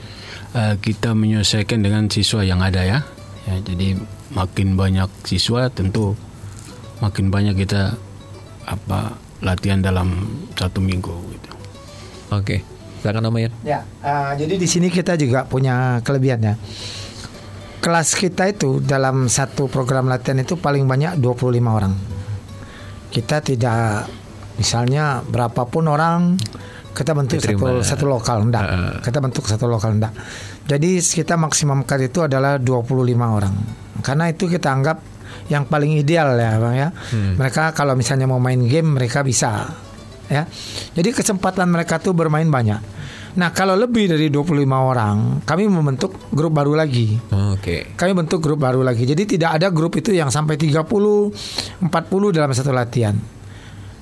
eh, 0.53 0.77
kita 0.77 1.17
menyesuaikan 1.17 1.81
dengan 1.81 2.09
siswa 2.09 2.45
yang 2.45 2.61
ada 2.61 2.85
ya. 2.85 2.99
Ya 3.49 3.55
jadi 3.63 3.97
makin 4.33 4.77
banyak 4.77 5.09
siswa 5.25 5.71
tentu 5.71 6.13
makin 6.99 7.31
banyak 7.31 7.55
kita 7.57 7.95
apa 8.67 9.15
latihan 9.39 9.79
dalam 9.79 10.27
satu 10.57 10.81
minggu 10.81 11.13
Oke. 12.31 12.63
Silakan 13.01 13.29
Om. 13.29 13.37
Ya, 13.61 13.85
eh, 14.01 14.31
jadi 14.41 14.57
di 14.57 14.67
sini 14.67 14.89
kita 14.89 15.13
juga 15.15 15.45
punya 15.45 16.01
kelebihan 16.01 16.39
ya. 16.41 16.55
Kelas 17.77 18.17
kita 18.17 18.49
itu 18.49 18.81
dalam 18.81 19.29
satu 19.29 19.69
program 19.69 20.09
latihan 20.09 20.41
itu 20.41 20.57
paling 20.57 20.83
banyak 20.89 21.21
25 21.21 21.71
orang. 21.71 21.93
Kita 23.07 23.39
tidak 23.39 24.09
misalnya 24.57 25.21
berapapun 25.23 25.87
orang 25.87 26.35
kita 26.97 27.13
bentuk 27.13 27.37
Diterima. 27.37 27.77
satu 27.85 27.85
satu 27.85 28.05
lokal 28.09 28.37
enggak. 28.49 28.65
Heeh. 28.65 28.93
Kita 29.05 29.19
bentuk 29.21 29.45
satu 29.45 29.69
lokal 29.69 30.01
enggak. 30.01 30.13
Jadi 30.65 30.97
kita 30.99 31.37
maksimumkan 31.37 32.01
itu 32.01 32.25
adalah 32.25 32.57
25 32.57 33.37
orang. 33.37 33.55
Karena 34.01 34.25
itu 34.33 34.49
kita 34.49 34.73
anggap 34.73 34.97
yang 35.47 35.69
paling 35.69 36.01
ideal 36.01 36.33
ya, 36.33 36.57
Bang 36.57 36.75
ya. 36.75 36.89
Mereka 37.37 37.77
kalau 37.77 37.93
misalnya 37.93 38.25
mau 38.25 38.41
main 38.41 38.59
game 38.65 38.97
mereka 38.97 39.21
bisa 39.21 39.69
ya. 40.27 40.43
Jadi 40.95 41.09
kesempatan 41.11 41.67
mereka 41.67 41.99
tuh 41.99 42.15
bermain 42.15 42.47
banyak. 42.47 42.79
Nah, 43.37 43.53
kalau 43.53 43.77
lebih 43.77 44.09
dari 44.09 44.33
25 44.33 44.65
orang, 44.65 45.45
kami 45.45 45.69
membentuk 45.69 46.09
grup 46.33 46.57
baru 46.57 46.73
lagi. 46.73 47.21
Oke. 47.53 47.93
Kami 47.93 48.11
bentuk 48.17 48.41
grup 48.41 48.65
baru 48.65 48.81
lagi. 48.81 49.05
Jadi 49.05 49.37
tidak 49.37 49.61
ada 49.61 49.69
grup 49.69 49.93
itu 49.93 50.09
yang 50.09 50.33
sampai 50.33 50.57
30, 50.57 50.73
40 50.81 52.33
dalam 52.33 52.49
satu 52.49 52.73
latihan. 52.73 53.13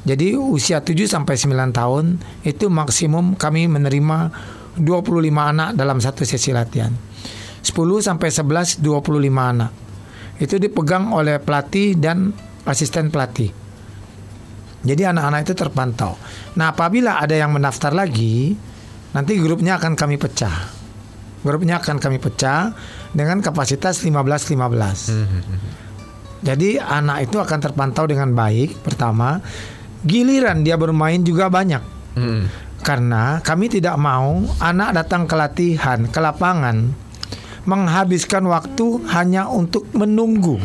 Jadi 0.07 0.39
usia 0.39 0.79
7 0.79 1.09
sampai 1.09 1.35
9 1.35 1.75
tahun 1.75 2.05
itu 2.47 2.71
maksimum 2.71 3.35
kami 3.35 3.67
menerima 3.67 4.17
25 4.79 5.51
anak 5.51 5.69
dalam 5.75 5.99
satu 5.99 6.23
sesi 6.23 6.55
latihan. 6.55 6.93
10 7.59 7.75
sampai 7.99 8.29
11 8.31 8.79
25 8.79 9.51
anak. 9.51 9.71
Itu 10.39 10.61
dipegang 10.61 11.11
oleh 11.11 11.41
pelatih 11.43 11.97
dan 11.99 12.31
asisten 12.63 13.11
pelatih. 13.11 13.64
Jadi 14.85 15.01
anak-anak 15.01 15.49
itu 15.49 15.53
terpantau. 15.57 16.13
Nah, 16.55 16.71
apabila 16.71 17.17
ada 17.17 17.33
yang 17.33 17.49
mendaftar 17.49 17.91
lagi, 17.91 18.53
nanti 19.17 19.33
grupnya 19.41 19.81
akan 19.81 19.97
kami 19.97 20.21
pecah. 20.21 20.69
Grupnya 21.41 21.81
akan 21.81 21.97
kami 21.97 22.21
pecah 22.21 22.69
dengan 23.09 23.41
kapasitas 23.41 24.05
15-15. 24.05 26.45
Jadi 26.45 26.77
anak 26.77 27.25
itu 27.25 27.41
akan 27.41 27.59
terpantau 27.61 28.05
dengan 28.05 28.29
baik 28.37 28.85
pertama. 28.85 29.41
Giliran 30.05 30.61
dia 30.61 30.77
bermain 30.77 31.25
juga 31.25 31.49
banyak. 31.49 31.81
Mm-mm. 32.13 32.41
Karena 32.85 33.41
kami 33.41 33.73
tidak 33.73 33.97
mau 33.97 34.45
anak 34.61 34.93
datang 34.93 35.25
ke 35.25 35.33
latihan, 35.33 36.05
ke 36.05 36.19
lapangan 36.21 36.93
menghabiskan 37.65 38.45
waktu 38.45 39.01
hanya 39.09 39.49
untuk 39.49 39.89
menunggu. 39.97 40.61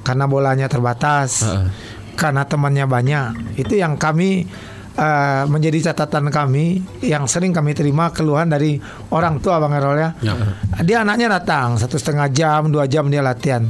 Karena 0.00 0.24
bolanya 0.24 0.72
terbatas. 0.72 1.44
Heeh. 1.44 1.68
Karena 2.20 2.44
temannya 2.44 2.84
banyak. 2.84 3.56
Itu 3.56 3.80
yang 3.80 3.96
kami 3.96 4.44
eh, 5.00 5.42
menjadi 5.48 5.90
catatan 5.90 6.28
kami 6.28 6.84
yang 7.00 7.24
sering 7.24 7.56
kami 7.56 7.72
terima 7.72 8.12
keluhan 8.12 8.52
dari 8.52 8.76
orang 9.08 9.40
tua 9.40 9.56
Bang 9.56 9.72
Errol 9.72 9.96
ya. 9.96 10.10
Ya. 10.20 10.34
Dia 10.84 11.00
anaknya 11.00 11.40
datang 11.40 11.80
satu 11.80 11.96
setengah 11.96 12.28
jam, 12.28 12.68
dua 12.68 12.84
jam 12.84 13.08
dia 13.08 13.24
latihan. 13.24 13.64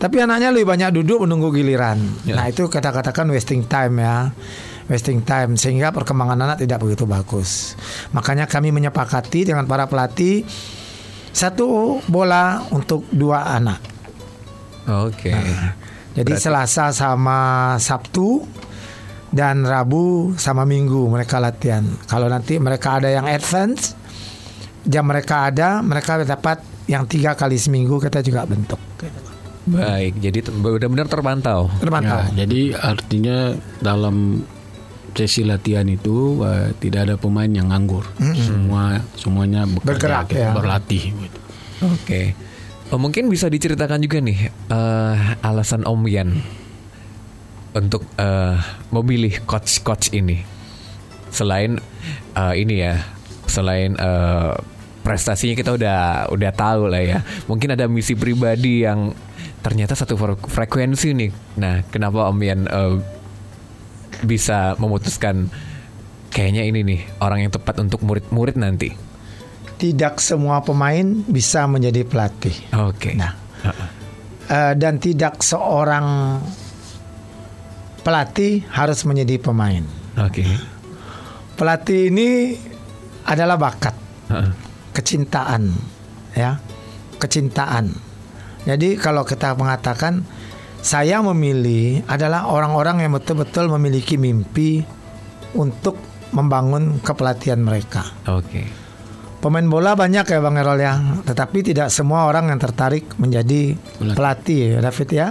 Tapi 0.00 0.16
anaknya 0.16 0.48
lebih 0.48 0.64
banyak 0.64 0.96
duduk 0.96 1.28
menunggu 1.28 1.52
giliran. 1.52 2.00
Ya. 2.24 2.34
Nah 2.40 2.48
itu 2.48 2.66
kata-katakan 2.66 3.28
wasting 3.28 3.68
time 3.68 4.00
ya, 4.00 4.32
wasting 4.88 5.20
time 5.22 5.60
sehingga 5.60 5.92
perkembangan 5.92 6.40
anak 6.40 6.56
tidak 6.64 6.80
begitu 6.80 7.04
bagus. 7.04 7.76
Makanya 8.16 8.48
kami 8.48 8.72
menyepakati 8.72 9.52
dengan 9.52 9.68
para 9.68 9.84
pelatih 9.86 10.42
satu 11.36 12.00
bola 12.08 12.64
untuk 12.72 13.06
dua 13.12 13.54
anak. 13.54 13.78
Oke. 14.88 15.30
Jadi 16.10 16.32
Selasa 16.36 16.90
sama 16.90 17.74
Sabtu 17.78 18.42
dan 19.30 19.62
Rabu 19.62 20.34
sama 20.34 20.66
Minggu 20.66 21.06
mereka 21.06 21.38
latihan. 21.38 21.86
Kalau 22.10 22.26
nanti 22.26 22.58
mereka 22.58 22.98
ada 22.98 23.06
yang 23.06 23.30
advance, 23.30 23.94
jam 24.82 25.06
mereka 25.06 25.50
ada, 25.50 25.78
mereka 25.80 26.18
dapat 26.26 26.62
yang 26.90 27.06
tiga 27.06 27.38
kali 27.38 27.54
seminggu 27.54 28.02
kita 28.02 28.26
juga 28.26 28.42
bentuk. 28.42 28.78
Baik, 29.70 30.18
jadi 30.18 30.42
benar-benar 30.50 31.06
terpantau. 31.06 31.70
Terpantau. 31.78 32.18
Ya, 32.34 32.42
jadi 32.42 32.74
artinya 32.74 33.54
dalam 33.78 34.42
sesi 35.14 35.46
latihan 35.46 35.86
itu 35.86 36.42
eh, 36.42 36.74
tidak 36.82 37.00
ada 37.06 37.14
pemain 37.20 37.46
yang 37.50 37.70
nganggur. 37.70 38.02
Semua 38.18 38.98
semuanya 39.14 39.68
bekerja, 39.68 39.86
Bergerak, 39.94 40.24
gitu, 40.32 40.42
ya. 40.42 40.50
berlatih. 40.56 41.02
Gitu. 41.14 41.38
Oke. 41.86 42.20
Oh, 42.34 42.49
mungkin 42.98 43.30
bisa 43.30 43.46
diceritakan 43.46 44.02
juga 44.02 44.18
nih 44.18 44.50
eh, 44.50 45.16
alasan 45.46 45.86
Om 45.86 46.02
Yan 46.10 46.30
untuk 47.76 48.02
eh, 48.18 48.56
memilih 48.90 49.46
coach-coach 49.46 50.10
ini. 50.10 50.42
Selain 51.30 51.78
eh, 52.34 52.54
ini 52.58 52.82
ya, 52.82 52.98
selain 53.46 53.94
eh, 53.94 54.52
prestasinya 55.06 55.54
kita 55.54 55.70
udah 55.78 56.00
udah 56.34 56.50
tahu 56.50 56.90
lah 56.90 57.02
ya. 57.02 57.18
Mungkin 57.46 57.78
ada 57.78 57.86
misi 57.86 58.18
pribadi 58.18 58.82
yang 58.82 59.14
ternyata 59.62 59.94
satu 59.94 60.18
fre- 60.18 60.40
frekuensi 60.50 61.14
nih. 61.14 61.30
Nah, 61.62 61.86
kenapa 61.94 62.26
Om 62.26 62.40
Yan 62.42 62.60
eh, 62.66 62.94
bisa 64.26 64.74
memutuskan 64.82 65.46
kayaknya 66.34 66.66
ini 66.66 66.80
nih 66.82 67.00
orang 67.22 67.46
yang 67.46 67.52
tepat 67.54 67.78
untuk 67.78 68.02
murid-murid 68.02 68.58
nanti? 68.58 69.09
Tidak 69.80 70.20
semua 70.20 70.60
pemain 70.60 71.24
bisa 71.24 71.64
menjadi 71.64 72.04
pelatih. 72.04 72.52
Oke. 72.76 73.16
Nah, 73.16 73.32
eh, 74.44 74.72
dan 74.76 75.00
tidak 75.00 75.40
seorang 75.40 76.36
pelatih 78.04 78.60
harus 78.68 79.08
menjadi 79.08 79.40
pemain. 79.40 79.80
Oke. 80.20 80.44
Pelatih 81.56 82.12
ini 82.12 82.56
adalah 83.24 83.56
bakat, 83.56 83.96
Heeh. 84.28 84.52
kecintaan, 84.96 85.72
ya, 86.36 86.60
kecintaan. 87.20 87.92
Jadi 88.68 89.00
kalau 89.00 89.24
kita 89.24 89.56
mengatakan 89.56 90.24
saya 90.80 91.20
memilih 91.20 92.04
adalah 92.08 92.48
orang-orang 92.48 93.04
yang 93.04 93.12
betul-betul 93.16 93.68
memiliki 93.68 94.16
mimpi 94.16 94.84
untuk 95.52 96.00
membangun 96.32 97.00
kepelatihan 97.04 97.60
mereka. 97.60 98.08
Oke. 98.28 98.79
Pemain 99.40 99.64
bola 99.64 99.96
banyak 99.96 100.28
ya 100.28 100.38
Bang 100.44 100.60
Erol 100.60 100.84
ya, 100.84 101.00
tetapi 101.24 101.64
tidak 101.64 101.88
semua 101.88 102.28
orang 102.28 102.52
yang 102.52 102.60
tertarik 102.60 103.16
menjadi 103.16 103.72
pelatih, 103.96 104.76
ya, 104.76 104.78
David 104.84 105.08
ya. 105.08 105.28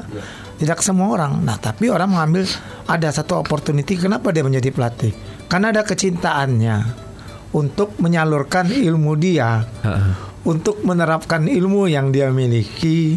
Tidak 0.58 0.82
semua 0.82 1.14
orang. 1.14 1.46
Nah, 1.46 1.62
tapi 1.62 1.94
orang 1.94 2.12
mengambil 2.12 2.44
ada 2.90 3.10
satu 3.14 3.38
opportunity 3.38 3.96
kenapa 3.96 4.34
dia 4.34 4.42
menjadi 4.42 4.74
pelatih? 4.74 5.14
Karena 5.46 5.70
ada 5.70 5.86
kecintaannya 5.86 6.78
untuk 7.54 7.96
menyalurkan 8.02 8.74
ilmu 8.74 9.14
dia, 9.16 9.62
untuk 10.42 10.82
menerapkan 10.82 11.46
ilmu 11.46 11.86
yang 11.86 12.10
dia 12.10 12.34
miliki 12.34 13.16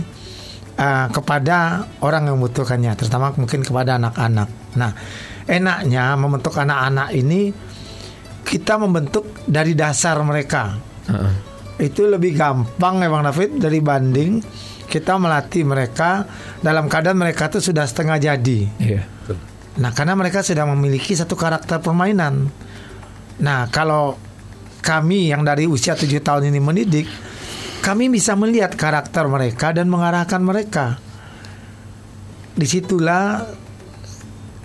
uh, 0.76 1.08
kepada 1.08 1.88
orang 2.04 2.28
yang 2.28 2.36
membutuhkannya, 2.36 2.92
terutama 3.00 3.32
mungkin 3.34 3.64
kepada 3.64 3.96
anak-anak. 3.96 4.48
Nah, 4.76 4.92
enaknya 5.48 6.14
membentuk 6.20 6.54
anak-anak 6.54 7.16
ini 7.16 7.71
kita 8.44 8.78
membentuk 8.78 9.46
dari 9.46 9.72
dasar 9.72 10.18
mereka. 10.22 10.76
Heeh. 11.08 11.34
Itu 11.82 12.06
lebih 12.06 12.36
gampang 12.36 13.02
ya 13.02 13.08
Bang 13.10 13.26
David 13.26 13.58
dari 13.58 13.80
banding 13.82 14.38
kita 14.92 15.16
melatih 15.16 15.64
mereka 15.64 16.28
dalam 16.60 16.84
keadaan 16.84 17.16
mereka 17.16 17.48
itu 17.48 17.72
sudah 17.72 17.88
setengah 17.88 18.20
jadi. 18.20 18.60
Iya. 18.76 19.02
Nah, 19.72 19.88
karena 19.96 20.12
mereka 20.12 20.44
sudah 20.44 20.68
memiliki 20.68 21.16
satu 21.16 21.32
karakter 21.32 21.80
permainan. 21.80 22.52
Nah, 23.40 23.72
kalau 23.72 24.20
kami 24.84 25.32
yang 25.32 25.48
dari 25.48 25.64
usia 25.64 25.96
7 25.96 26.20
tahun 26.20 26.52
ini 26.52 26.60
mendidik, 26.60 27.08
kami 27.80 28.12
bisa 28.12 28.36
melihat 28.36 28.76
karakter 28.76 29.24
mereka 29.32 29.72
dan 29.72 29.88
mengarahkan 29.88 30.44
mereka. 30.44 31.00
Di 32.52 32.68
situlah 32.68 33.48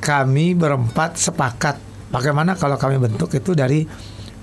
kami 0.03 0.59
berempat 0.59 1.15
sepakat 1.15 1.86
bagaimana 2.09 2.55
kalau 2.55 2.79
kami 2.79 2.99
bentuk 2.99 3.31
itu 3.35 3.51
dari 3.57 3.83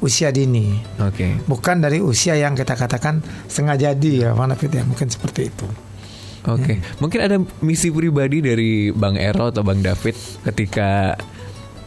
usia 0.05 0.29
dini, 0.29 0.77
Oke. 1.01 1.41
bukan 1.49 1.81
dari 1.81 2.03
usia 2.05 2.37
yang 2.37 2.53
kita 2.53 2.77
katakan 2.77 3.25
setengah 3.49 3.77
jadi 3.89 4.11
ya, 4.29 4.31
Bang 4.37 4.53
David 4.53 4.71
ya, 4.77 4.83
mungkin 4.85 5.09
seperti 5.09 5.49
itu. 5.49 5.69
Oke. 6.45 6.77
Mungkin 7.01 7.21
ada 7.25 7.37
misi 7.65 7.89
pribadi 7.89 8.45
dari 8.45 8.93
Bang 8.93 9.17
Ero 9.17 9.49
atau 9.49 9.65
Bang 9.65 9.81
David 9.81 10.13
ketika 10.45 11.17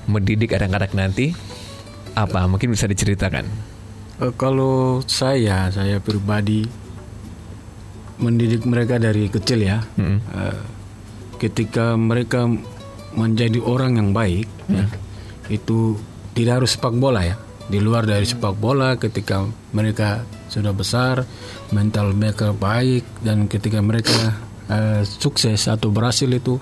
mendidik 0.09 0.57
anak-anak 0.57 0.97
nanti 0.97 1.37
apa? 2.17 2.49
Mungkin 2.49 2.73
bisa 2.73 2.89
diceritakan. 2.89 3.45
Eh, 4.17 4.33
kalau 4.33 5.05
saya, 5.05 5.69
saya 5.69 6.01
pribadi 6.01 6.65
mendidik 8.17 8.65
mereka 8.65 8.97
dari 8.97 9.29
kecil 9.29 9.61
ya. 9.61 9.85
Mm-mm. 9.93 10.17
Eh, 10.25 10.59
ketika 11.37 11.93
mereka 11.93 12.49
menjadi 13.13 13.61
orang 13.61 14.01
yang 14.01 14.09
baik, 14.09 14.49
ya, 14.73 14.89
itu 15.47 15.97
tidak 16.37 16.63
harus 16.63 16.77
sepak 16.77 16.93
bola 16.95 17.25
ya. 17.25 17.35
Di 17.67 17.83
luar 17.83 18.07
dari 18.07 18.23
sepak 18.23 18.55
bola, 18.55 18.95
ketika 18.95 19.43
mereka 19.75 20.23
sudah 20.47 20.71
besar, 20.71 21.27
mental 21.75 22.15
mereka 22.15 22.55
baik 22.55 23.03
dan 23.19 23.51
ketika 23.51 23.83
mereka 23.83 24.39
eh, 24.71 25.03
sukses 25.03 25.67
atau 25.67 25.91
berhasil 25.91 26.31
itu 26.31 26.55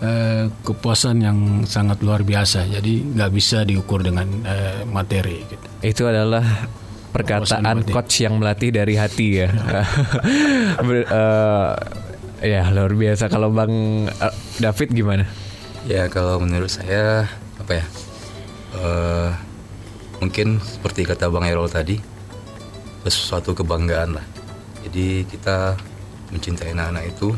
eh, 0.00 0.48
kepuasan 0.64 1.20
yang 1.20 1.38
sangat 1.68 2.00
luar 2.00 2.24
biasa. 2.24 2.64
Jadi 2.64 3.12
nggak 3.12 3.30
bisa 3.34 3.68
diukur 3.68 4.00
dengan 4.00 4.24
eh, 4.48 4.88
materi. 4.88 5.44
Gitu. 5.44 5.66
Itu 5.84 6.02
adalah 6.08 6.44
perkataan 7.12 7.84
coach 7.88 8.24
yang 8.24 8.40
melatih 8.40 8.72
dari 8.72 8.96
hati 8.96 9.44
ya. 9.44 9.48
Ber- 10.86 11.08
eh, 11.12 11.72
ya 12.40 12.72
luar 12.72 12.92
biasa. 12.96 13.28
Kalau 13.28 13.52
Bang 13.52 14.08
David 14.56 14.96
gimana? 14.96 15.28
Ya 15.84 16.08
kalau 16.08 16.40
menurut 16.40 16.72
saya 16.72 17.28
apa 17.60 17.84
ya? 17.84 17.86
Eh 18.76 19.30
mungkin 20.18 20.58
seperti 20.60 21.06
kata 21.06 21.30
Bang 21.30 21.46
Erol 21.46 21.70
tadi, 21.70 21.96
sesuatu 23.06 23.54
kebanggaan 23.56 24.18
lah. 24.18 24.26
Jadi 24.84 25.24
kita 25.24 25.78
mencintai 26.28 26.76
anak-anak 26.76 27.04
itu, 27.08 27.32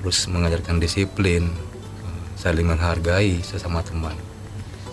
terus 0.00 0.24
mengajarkan 0.30 0.80
disiplin, 0.80 1.50
saling 2.38 2.66
menghargai 2.66 3.42
sesama 3.44 3.84
teman, 3.84 4.16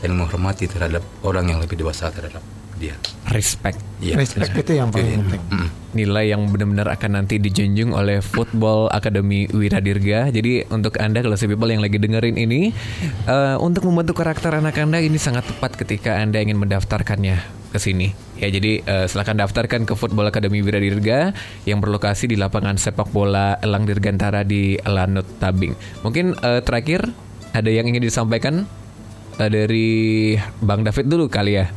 saling 0.02 0.18
menghormati 0.18 0.68
terhadap 0.68 1.06
orang 1.24 1.50
yang 1.50 1.60
lebih 1.64 1.80
dewasa 1.80 2.12
terhadap 2.12 2.44
dia. 2.80 2.96
Respect. 3.30 3.78
Iya. 4.00 4.16
Respect 4.18 4.56
itu 4.56 4.74
yang 4.80 4.90
paling 4.90 5.28
penting. 5.28 5.44
Mm. 5.52 5.70
nilai 5.90 6.30
yang 6.30 6.46
benar-benar 6.54 6.86
akan 6.94 7.18
nanti 7.18 7.42
dijunjung 7.42 7.98
oleh 7.98 8.22
Football 8.22 8.94
Academy 8.94 9.50
Wiradirga. 9.50 10.30
Jadi 10.30 10.70
untuk 10.70 11.02
Anda 11.02 11.26
kalau 11.26 11.34
people 11.34 11.70
yang 11.70 11.82
lagi 11.82 11.98
dengerin 11.98 12.38
ini 12.38 12.70
eh, 13.26 13.56
untuk 13.58 13.90
membentuk 13.90 14.22
karakter 14.22 14.54
anak 14.54 14.78
Anda 14.78 15.02
ini 15.02 15.18
sangat 15.18 15.50
tepat 15.50 15.82
ketika 15.82 16.22
Anda 16.22 16.46
ingin 16.46 16.62
mendaftarkannya 16.62 17.60
ke 17.70 17.78
sini. 17.82 18.14
Ya 18.38 18.50
jadi 18.50 18.82
eh, 18.82 19.06
silakan 19.06 19.42
daftarkan 19.42 19.86
ke 19.86 19.94
Football 19.94 20.30
Academy 20.30 20.62
Wiradirga 20.62 21.34
yang 21.70 21.82
berlokasi 21.82 22.30
di 22.30 22.38
lapangan 22.38 22.78
sepak 22.78 23.10
bola 23.14 23.58
Elang 23.62 23.86
Dirgantara 23.86 24.42
di 24.42 24.78
Lanut 24.86 25.26
Tabing. 25.38 25.74
Mungkin 26.02 26.38
eh, 26.42 26.62
terakhir 26.66 27.10
ada 27.54 27.70
yang 27.70 27.90
ingin 27.90 28.06
disampaikan 28.06 28.66
eh, 29.38 29.50
dari 29.50 29.90
Bang 30.62 30.86
David 30.86 31.10
dulu 31.10 31.30
kali 31.30 31.58
ya. 31.62 31.68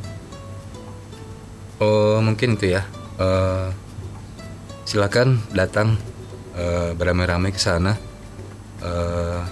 Oh 1.83 2.23
mungkin 2.23 2.55
itu 2.55 2.79
ya. 2.79 2.87
Eh, 3.19 3.69
silakan 4.87 5.43
datang 5.51 5.99
eh, 6.55 6.95
beramai-ramai 6.95 7.51
ke 7.51 7.59
sana 7.59 7.99
eh, 8.87 9.43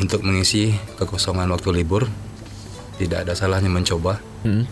untuk 0.00 0.24
mengisi 0.24 0.72
kekosongan 0.96 1.52
waktu 1.52 1.68
libur. 1.84 2.08
Tidak 2.96 3.28
ada 3.28 3.36
salahnya 3.36 3.68
mencoba. 3.68 4.16
Hmm. 4.40 4.64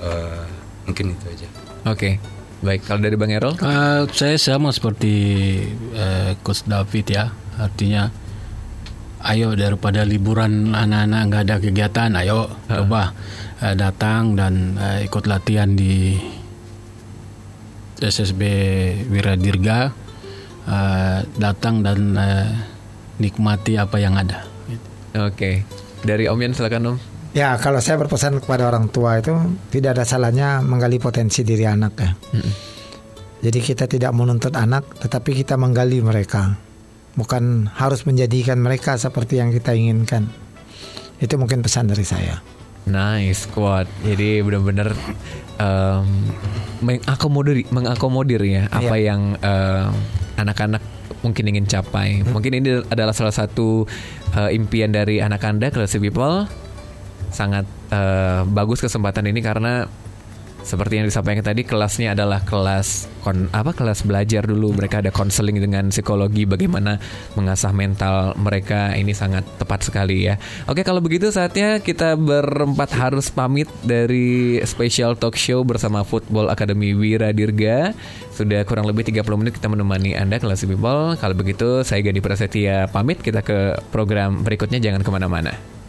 Eh, 0.00 0.44
mungkin 0.88 1.12
itu 1.12 1.24
aja. 1.28 1.48
Oke. 1.84 2.16
Baik, 2.60 2.84
kalau 2.84 3.00
dari 3.00 3.16
Bang 3.16 3.32
Errol? 3.32 3.56
Eh, 3.56 4.04
saya 4.12 4.36
sama 4.36 4.68
seperti 4.68 5.12
eh, 5.96 6.36
Coach 6.44 6.68
David 6.68 7.06
ya, 7.08 7.32
artinya 7.56 8.12
ayo 9.24 9.56
daripada 9.56 10.04
liburan 10.04 10.72
anak-anak 10.76 11.20
nggak 11.28 11.42
ada 11.48 11.56
kegiatan, 11.56 12.10
ayo 12.20 12.52
coba 12.68 13.16
eh, 13.62 13.76
datang 13.76 14.34
dan 14.34 14.76
eh, 14.76 15.06
ikut 15.06 15.24
latihan 15.28 15.72
di 15.76 16.16
SSB 18.00 18.42
Wiradirga 19.12 19.78
eh, 20.66 21.18
datang 21.36 21.84
dan 21.84 22.00
eh, 22.16 22.48
nikmati 23.20 23.76
apa 23.76 23.96
yang 24.00 24.16
ada. 24.16 24.48
Oke. 25.16 25.64
Dari 26.00 26.24
Om 26.24 26.40
Yan 26.40 26.52
silakan 26.56 26.96
Om. 26.96 26.98
Ya, 27.30 27.54
kalau 27.62 27.78
saya 27.78 27.94
berpesan 28.00 28.42
kepada 28.42 28.66
orang 28.66 28.90
tua 28.90 29.22
itu 29.22 29.36
tidak 29.70 30.00
ada 30.00 30.04
salahnya 30.08 30.58
menggali 30.66 30.98
potensi 30.98 31.46
diri 31.46 31.62
anak 31.62 31.92
ya. 31.94 32.10
Jadi 33.40 33.58
kita 33.62 33.88
tidak 33.88 34.12
menuntut 34.12 34.52
anak, 34.52 34.84
tetapi 35.00 35.32
kita 35.32 35.54
menggali 35.56 36.02
mereka. 36.04 36.58
Bukan 37.16 37.72
harus 37.72 38.04
menjadikan 38.04 38.60
mereka 38.60 39.00
seperti 39.00 39.40
yang 39.40 39.54
kita 39.54 39.72
inginkan. 39.72 40.28
Itu 41.22 41.40
mungkin 41.40 41.64
pesan 41.64 41.88
dari 41.88 42.04
saya. 42.04 42.59
Nice 42.86 43.44
quote. 43.50 43.90
Jadi 44.02 44.40
benar-benar 44.40 44.96
em, 45.60 46.06
mengakomodir 46.80 47.68
mengakomodir 47.68 48.40
ya 48.40 48.62
apa 48.72 48.96
Iya. 48.96 49.12
yang 49.12 49.36
em, 49.36 49.92
anak-anak 50.40 50.82
mungkin 51.20 51.44
ingin 51.52 51.66
capai. 51.68 52.24
Mungkin 52.24 52.52
ini 52.56 52.80
adalah 52.88 53.12
salah 53.12 53.34
satu 53.34 53.84
eh, 54.32 54.56
impian 54.56 54.88
dari 54.88 55.20
anak 55.20 55.44
Anda 55.44 55.68
Classy 55.68 56.00
People. 56.00 56.48
Sangat 57.30 57.68
eh, 57.92 58.42
bagus 58.48 58.80
kesempatan 58.80 59.28
ini 59.28 59.44
karena 59.44 59.84
seperti 60.62 61.00
yang 61.00 61.06
disampaikan 61.08 61.44
tadi 61.44 61.64
kelasnya 61.64 62.12
adalah 62.12 62.44
kelas 62.44 63.08
kon 63.20 63.48
apa 63.52 63.72
kelas 63.72 64.04
belajar 64.04 64.44
dulu. 64.48 64.72
Mereka 64.76 65.04
ada 65.04 65.12
konseling 65.12 65.60
dengan 65.60 65.88
psikologi 65.88 66.44
bagaimana 66.44 67.00
mengasah 67.36 67.72
mental 67.72 68.36
mereka. 68.36 68.92
Ini 68.96 69.12
sangat 69.12 69.44
tepat 69.60 69.88
sekali 69.88 70.28
ya. 70.28 70.36
Oke 70.68 70.84
kalau 70.84 71.00
begitu 71.00 71.28
saatnya 71.32 71.80
kita 71.80 72.16
berempat 72.16 72.92
harus 72.96 73.28
pamit 73.32 73.68
dari 73.84 74.60
special 74.64 75.16
talk 75.16 75.36
show 75.36 75.64
bersama 75.64 76.04
Football 76.04 76.52
Academy 76.52 76.92
Wira 76.92 77.32
Dirga. 77.32 77.92
Sudah 78.32 78.64
kurang 78.64 78.88
lebih 78.88 79.04
30 79.04 79.24
menit 79.36 79.52
kita 79.56 79.68
menemani 79.68 80.16
anda 80.16 80.40
kelas 80.40 80.64
people. 80.64 81.16
Kalau 81.16 81.34
begitu 81.36 81.84
saya 81.84 82.00
Gadi 82.04 82.20
Prasetya 82.20 82.88
pamit. 82.88 83.20
Kita 83.20 83.44
ke 83.44 83.76
program 83.92 84.44
berikutnya. 84.44 84.80
Jangan 84.80 85.04
ke 85.04 85.10
mana-mana 85.12 85.79